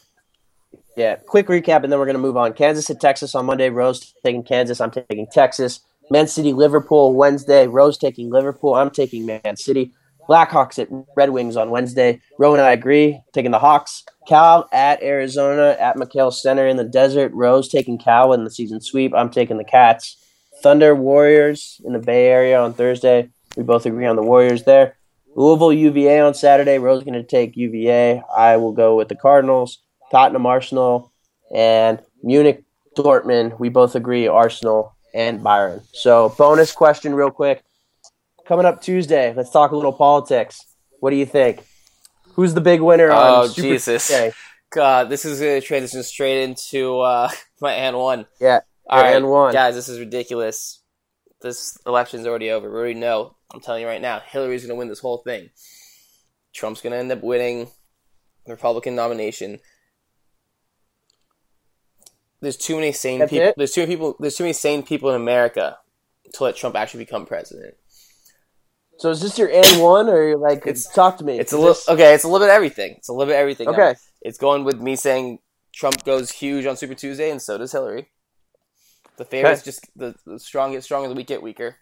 [0.96, 2.52] Yeah, quick recap, and then we're going to move on.
[2.52, 3.70] Kansas at Texas on Monday.
[3.70, 4.80] Rose taking Kansas.
[4.80, 5.80] I'm taking Texas.
[6.10, 7.66] Man City, Liverpool Wednesday.
[7.66, 8.74] Rose taking Liverpool.
[8.74, 9.92] I'm taking Man City.
[10.28, 12.20] Blackhawks at Red Wings on Wednesday.
[12.38, 13.20] Roe and I agree.
[13.32, 14.04] Taking the Hawks.
[14.28, 17.32] Cal at Arizona at McKale Center in the desert.
[17.32, 19.12] Rose taking Cal in the season sweep.
[19.14, 20.16] I'm taking the Cats.
[20.62, 23.30] Thunder Warriors in the Bay Area on Thursday.
[23.56, 24.96] We both agree on the Warriors there.
[25.34, 26.78] Louisville UVA on Saturday.
[26.78, 28.22] Rose going to take UVA.
[28.36, 29.78] I will go with the Cardinals.
[30.10, 31.12] Tottenham Arsenal
[31.54, 32.64] and Munich
[32.96, 33.58] Dortmund.
[33.58, 35.82] We both agree Arsenal and Bayern.
[35.92, 37.62] So bonus question real quick.
[38.51, 40.66] Coming up Tuesday, let's talk a little politics.
[40.98, 41.62] What do you think?
[42.32, 44.09] Who's the big winner on Oh, Super Jesus.
[44.09, 44.32] Tuesday?
[44.70, 47.30] God, this is going to transition straight into uh,
[47.61, 48.26] my and one.
[48.40, 49.53] Yeah, All and one.
[49.53, 50.82] guys, this is ridiculous.
[51.40, 52.68] This election's already over.
[52.68, 53.36] We already know.
[53.55, 55.51] I'm telling you right now, Hillary's going to win this whole thing.
[56.53, 57.68] Trump's going to end up winning
[58.46, 59.61] the Republican nomination.
[62.40, 63.46] There's too many sane That's people.
[63.46, 63.55] it?
[63.57, 64.16] There's too many people.
[64.18, 65.78] There's too many sane people in America
[66.32, 67.76] to let Trump actually become president.
[69.01, 71.38] So is this your and one or like It's- talk to me?
[71.40, 72.12] It's a little this- okay.
[72.14, 72.96] It's a little bit everything.
[72.98, 73.66] It's a little bit everything.
[73.68, 73.94] Okay.
[74.20, 75.38] It's going with me saying
[75.74, 78.11] Trump goes huge on Super Tuesday, and so does Hillary.
[79.16, 79.64] The favorites Okay.
[79.70, 81.76] just the, the strong get stronger, the weak get weaker.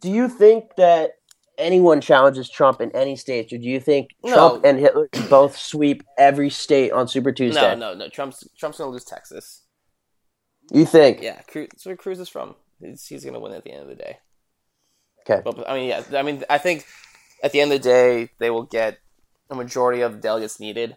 [0.00, 1.12] Do you think that
[1.58, 4.32] anyone challenges Trump in any state, or do you think No.
[4.32, 7.60] Trump and Hillary both sweep every state on Super Tuesday?
[7.60, 8.08] No, no, no.
[8.08, 9.64] Trump's Trump's gonna lose Texas.
[10.70, 11.20] You think?
[11.20, 12.54] Yeah, Cruz, that's where Cruz is from.
[12.80, 14.18] He's, he's gonna win at the end of the day.
[15.28, 15.42] Okay.
[15.44, 16.02] But I mean, yeah.
[16.14, 16.86] I mean, I think
[17.42, 18.98] at the end of the day, they will get
[19.50, 20.96] a majority of the delegates needed.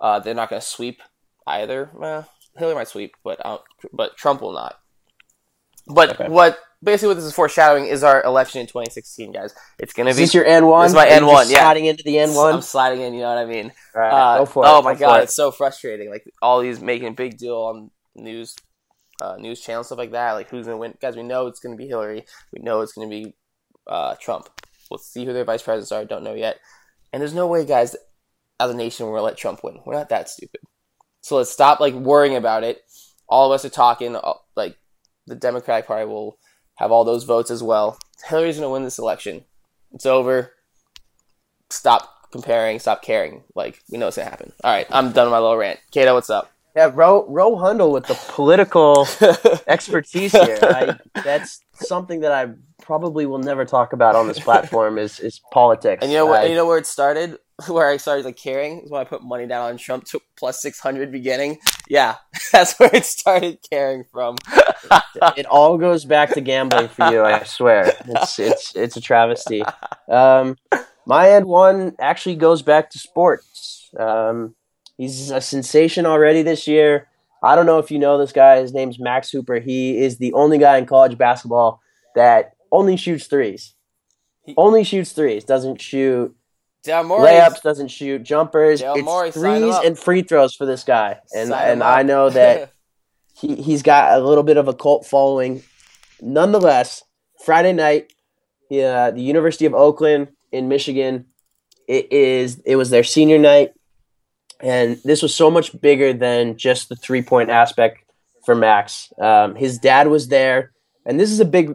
[0.00, 1.00] Uh, they're not gonna sweep
[1.46, 1.90] either.
[1.94, 3.62] Well, Hillary might sweep, but don't,
[3.92, 4.78] but Trump will not.
[5.86, 6.28] But Okay.
[6.28, 9.54] what basically what this is foreshadowing is our election in 2016, guys.
[9.78, 10.84] It's gonna Is be this your N one?
[10.84, 11.60] This is my N1, yeah.
[11.60, 13.14] Sliding into the N I'm sliding in.
[13.14, 13.72] You know what I mean?
[13.94, 14.68] Right, Uh, go for it.
[14.68, 15.22] oh my go god, it.
[15.24, 16.08] it's so frustrating.
[16.10, 18.54] Like all these making a big deal on news,
[19.20, 20.32] uh, news channels stuff like that.
[20.32, 20.94] Like who's gonna win?
[21.00, 22.24] Guys, we know it's gonna be Hillary.
[22.52, 23.34] We know it's gonna be
[23.86, 24.48] uh, Trump.
[24.90, 26.04] We'll see who their vice presidents are.
[26.04, 26.58] Don't know yet.
[27.12, 27.96] And there's no way, guys,
[28.60, 29.80] as a nation, we're gonna let Trump win.
[29.84, 30.60] We're not that stupid.
[31.22, 32.82] So let's stop like worrying about it.
[33.28, 34.16] All of us are talking.
[34.16, 34.76] uh, Like
[35.26, 36.38] the Democratic Party will
[36.76, 37.98] have all those votes as well.
[38.28, 39.44] Hillary's gonna win this election.
[39.92, 40.52] It's over.
[41.70, 42.78] Stop comparing.
[42.78, 43.42] Stop caring.
[43.54, 44.52] Like we know it's gonna happen.
[44.64, 45.80] All right, I'm done with my little rant.
[45.90, 46.50] Kato, what's up?
[46.74, 49.06] Yeah, Ro, Ro Hundle with the political
[49.66, 50.58] expertise here.
[50.62, 52.52] I, that's something that I
[52.82, 56.02] probably will never talk about on this platform is, is politics.
[56.02, 56.42] And you know what?
[56.42, 57.38] I- you know where it started?
[57.68, 60.60] Where I started like caring is when I put money down on Trump to plus
[60.60, 61.58] six hundred beginning.
[61.86, 62.16] Yeah,
[62.52, 64.36] that's where it started caring from.
[65.36, 67.22] it all goes back to gambling for you.
[67.22, 69.62] I swear, it's it's it's a travesty.
[70.08, 70.56] Um,
[71.06, 73.90] my end one actually goes back to sports.
[73.96, 74.56] Um,
[74.96, 77.06] he's a sensation already this year.
[77.44, 78.60] I don't know if you know this guy.
[78.60, 79.60] His name's Max Hooper.
[79.60, 81.80] He is the only guy in college basketball
[82.16, 83.74] that only shoots threes.
[84.44, 85.44] He- Only shoots threes.
[85.44, 86.34] Doesn't shoot
[86.86, 87.28] Morey.
[87.28, 87.62] layups.
[87.62, 88.80] Doesn't shoot jumpers.
[88.80, 91.20] Dale it's Morey, threes and free throws for this guy.
[91.32, 91.82] And Sign and.
[91.84, 92.72] I know that
[93.36, 95.62] he, he's got a little bit of a cult following.
[96.20, 97.04] Nonetheless,
[97.44, 98.12] Friday night,
[98.68, 101.26] yeah, the University of Oakland in Michigan,
[101.86, 103.72] it is it was their senior night,
[104.60, 107.98] and this was so much bigger than just the three point aspect
[108.44, 109.12] for Max.
[109.20, 110.72] Um, his dad was there,
[111.06, 111.74] and this is a big,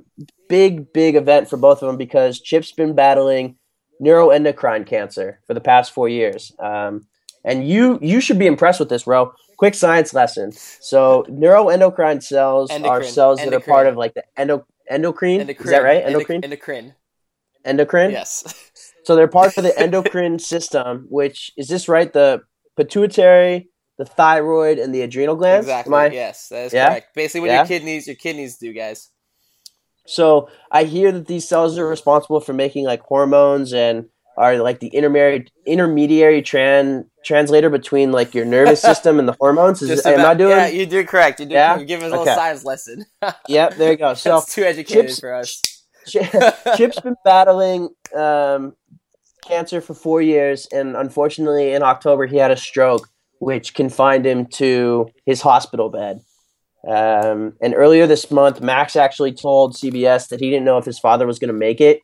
[0.49, 3.57] big, big event for both of them because Chip's been battling
[4.01, 6.51] neuroendocrine cancer for the past four years.
[6.59, 7.07] Um,
[7.43, 9.34] and you you should be impressed with this, Ro.
[9.57, 10.51] Quick science lesson.
[10.51, 13.03] So neuroendocrine cells are Endocrine.
[13.11, 15.41] cells that are part of like the endo endocrine.
[15.41, 15.65] Endocrine.
[15.65, 16.03] Is that right?
[16.03, 16.43] Endocrine.
[16.43, 16.93] Endocrine.
[17.65, 18.11] endocrine.
[18.11, 18.53] Yes.
[19.03, 22.11] So they're part of the endocrine system, which is this right?
[22.11, 22.41] The
[22.75, 25.65] pituitary, the thyroid, and the adrenal glands.
[25.65, 26.13] exactly.
[26.13, 26.89] Yes, that is Yeah?
[26.89, 27.15] correct.
[27.15, 27.57] Basically, what Yeah?
[27.59, 29.09] your kidneys, your kidneys do, guys.
[30.08, 34.05] So I hear that these cells are responsible for making like hormones and
[34.38, 39.82] are like the intermediary intermediary tran translator between like your nervous system and the hormones.
[39.82, 40.51] Is, Just am I doing?
[40.51, 41.39] Yeah, you do correct.
[41.39, 41.53] You do.
[41.55, 41.76] Yeah?
[41.76, 42.22] You're giving us a Okay.
[42.24, 43.05] little science lesson.
[43.49, 44.14] Yep, there you go.
[44.14, 45.62] So That's too educated Chips- for us.
[46.78, 48.76] Chip's been battling um,
[49.45, 54.45] cancer for four years, and unfortunately, in October, he had a stroke, which confined him
[54.45, 56.22] to his hospital bed.
[56.88, 60.99] Um, and earlier this month, Max actually told CBS that he didn't know if his
[60.99, 61.99] father was going to make it,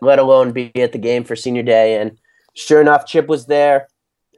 [0.00, 2.00] let alone be at the game for senior day.
[2.00, 2.18] And
[2.54, 3.88] sure enough, Chip was there.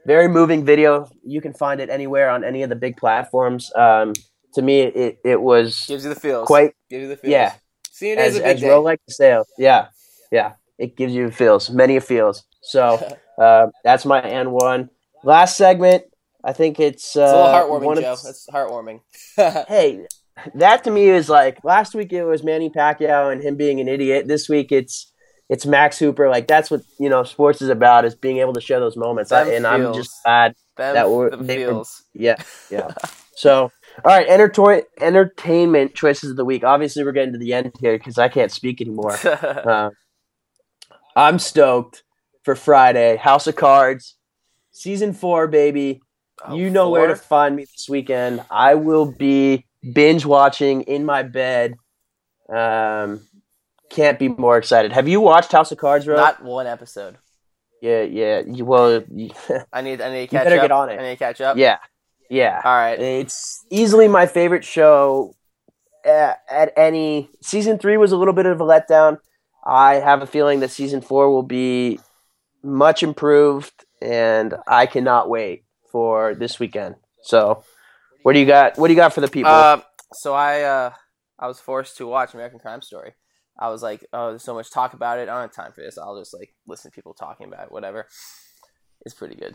[0.04, 1.08] Very moving video.
[1.24, 3.72] You can find it anywhere on any of the big platforms.
[3.76, 4.14] Um,
[4.54, 6.46] to me, it, it was Gives you the feels.
[6.46, 7.30] quite Gives you the feels.
[7.30, 7.54] yeah
[7.92, 8.74] Senior day as, is a big as day.
[8.74, 9.88] Like to say, yeah,
[10.32, 12.44] yeah, it gives you feels, many feels.
[12.62, 14.90] So uh, that's my N one.
[15.22, 16.04] Last segment,
[16.44, 18.16] I think it's, uh, It's a little heartwarming, one of- Joe.
[18.24, 19.00] That's heartwarming.
[19.68, 20.06] hey,
[20.54, 23.88] that to me is like last week it was Manny Pacquiao and him being an
[23.88, 24.26] idiot.
[24.28, 25.12] This week it's
[25.48, 26.28] it's Max Hooper.
[26.30, 29.30] Like that's what you know sports is about is being able to share those moments.
[29.30, 30.54] I, and I'm just glad.
[30.76, 32.02] Them, That were- they were- feels.
[32.14, 32.36] Yeah,
[32.70, 32.92] yeah.
[33.36, 33.70] So
[34.04, 36.64] all right, entertain entertainment choices of the week.
[36.64, 39.16] Obviously, we're getting to the end here because I can't speak anymore.
[39.24, 39.90] Uh,
[41.14, 42.04] I'm stoked
[42.42, 43.16] for Friday.
[43.16, 44.16] House of Cards,
[44.70, 46.00] season four, baby.
[46.44, 48.42] Oh, you know where to find me this weekend.
[48.50, 51.74] I will be binge watching in my bed.
[52.52, 53.26] Um,
[53.90, 54.92] can't be more excited.
[54.92, 56.16] Have you watched House of Cards, Ro?
[56.16, 57.16] Not one episode.
[57.80, 58.42] yeah, yeah.
[58.46, 59.30] You, well, you,
[59.72, 60.00] I need.
[60.00, 60.62] I need to You catch better up.
[60.62, 60.98] get on it.
[60.98, 61.56] I need to catch up.
[61.56, 61.78] yeah,
[62.30, 62.60] yeah.
[62.64, 62.98] All right.
[62.98, 65.34] It's easily my favorite show
[66.04, 67.30] at, at any.
[67.42, 69.18] Season three was a little bit of a letdown.
[69.64, 72.00] I have a feeling that season four will be
[72.64, 76.96] much improved, and I cannot wait for this weekend.
[77.22, 77.62] So,
[78.22, 78.78] what do you got?
[78.78, 79.52] What do you got for the people?
[79.52, 79.82] Uh,
[80.14, 80.92] so I uh,
[81.38, 83.12] I was forced to watch American Crime Story.
[83.58, 85.28] I was like, oh, there's so much talk about it.
[85.28, 85.98] I don't have time for this.
[85.98, 87.72] I'll just like listen to people talking about it.
[87.72, 88.06] Whatever.
[89.04, 89.54] It's pretty good.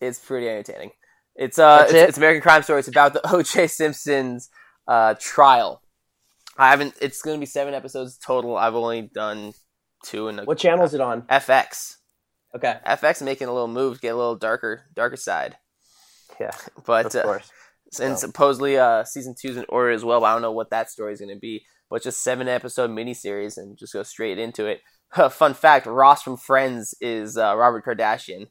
[0.00, 0.90] It's pretty entertaining.
[1.36, 2.08] It's uh, it's, it?
[2.08, 2.80] it's American Crime Story.
[2.80, 3.68] It's about the O.J.
[3.68, 4.50] Simpson's
[4.88, 5.82] uh trial.
[6.58, 6.94] I haven't.
[7.00, 8.56] It's going to be seven episodes total.
[8.56, 9.52] I've only done
[10.04, 11.22] two And what channel is it on?
[11.22, 11.96] FX.
[12.54, 15.56] Okay, FX making a little move, get a little darker, darker side.
[16.40, 16.50] yeah,
[16.86, 17.50] But of uh, course.
[18.00, 20.20] and So- supposedly uh season two's in order as well.
[20.20, 21.64] But I don't know what that story is going to be.
[21.90, 24.80] But just seven episode miniseries and just go straight into it.
[25.30, 28.48] Fun fact: Ross from Friends is uh, Robert Kardashian,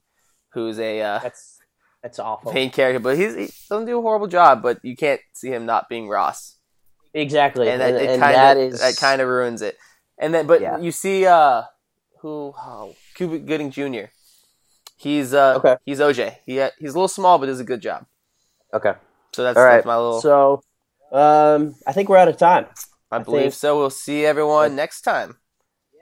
[0.53, 1.57] who's a uh, That's
[2.03, 2.53] that's awful.
[2.53, 4.61] main character, but he's, he doesn't do a horrible job.
[4.61, 6.57] But you can't see him not being Ross.
[7.15, 9.75] exactly, and that, and, it and kind that of is that kind of ruins it.
[10.19, 10.77] And then, but Yeah.
[10.77, 11.63] you see, uh,
[12.21, 12.53] who?
[12.57, 14.05] Oh, Cuba Gooding Jr.
[14.97, 15.75] He's uh, Okay.
[15.85, 16.35] he's OJ.
[16.45, 18.05] He uh, he's a little small, but does a good job.
[18.73, 18.93] okay.
[19.33, 19.75] So that's, All right.
[19.75, 20.19] that's my little.
[20.21, 20.61] So,
[21.13, 22.65] um, I think we're out of time.
[23.11, 23.77] I I believe think- so.
[23.77, 25.37] We'll see everyone next time.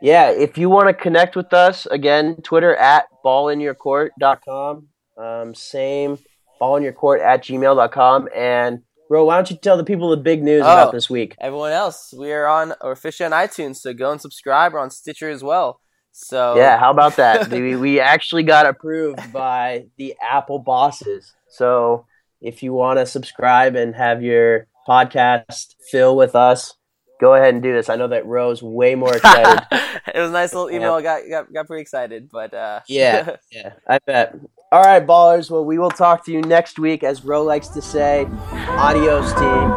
[0.02, 4.88] Yeah, if you want to connect with us, again, Twitter at ballinyourcourt.com.
[5.18, 6.18] Um, same,
[6.62, 8.30] ballinyourcourt at gmail.com.
[8.36, 10.72] And, bro, why don't you tell the people the big news Oh.
[10.72, 11.36] about this week?
[11.40, 14.74] Everyone else, we are on or officially on iTunes, so go and subscribe.
[14.74, 15.82] We're on Stitcher as well.
[16.22, 17.48] So Yeah, how about that?
[17.50, 21.34] we, we actually got approved by the Apple bosses.
[21.48, 22.06] So
[22.42, 26.76] if you want to subscribe and have your podcast fill with us,
[27.22, 27.90] go ahead and do this.
[27.90, 29.66] I know that Ro's way more excited.
[30.14, 30.94] it was a nice little email.
[30.96, 33.38] I got, got got pretty excited, but uh, Yeah.
[33.52, 34.36] yeah, I bet.
[34.72, 35.50] All right, ballers.
[35.50, 38.28] Well, we will talk to you next week, as Ro likes to say.
[38.52, 39.70] Adios, team.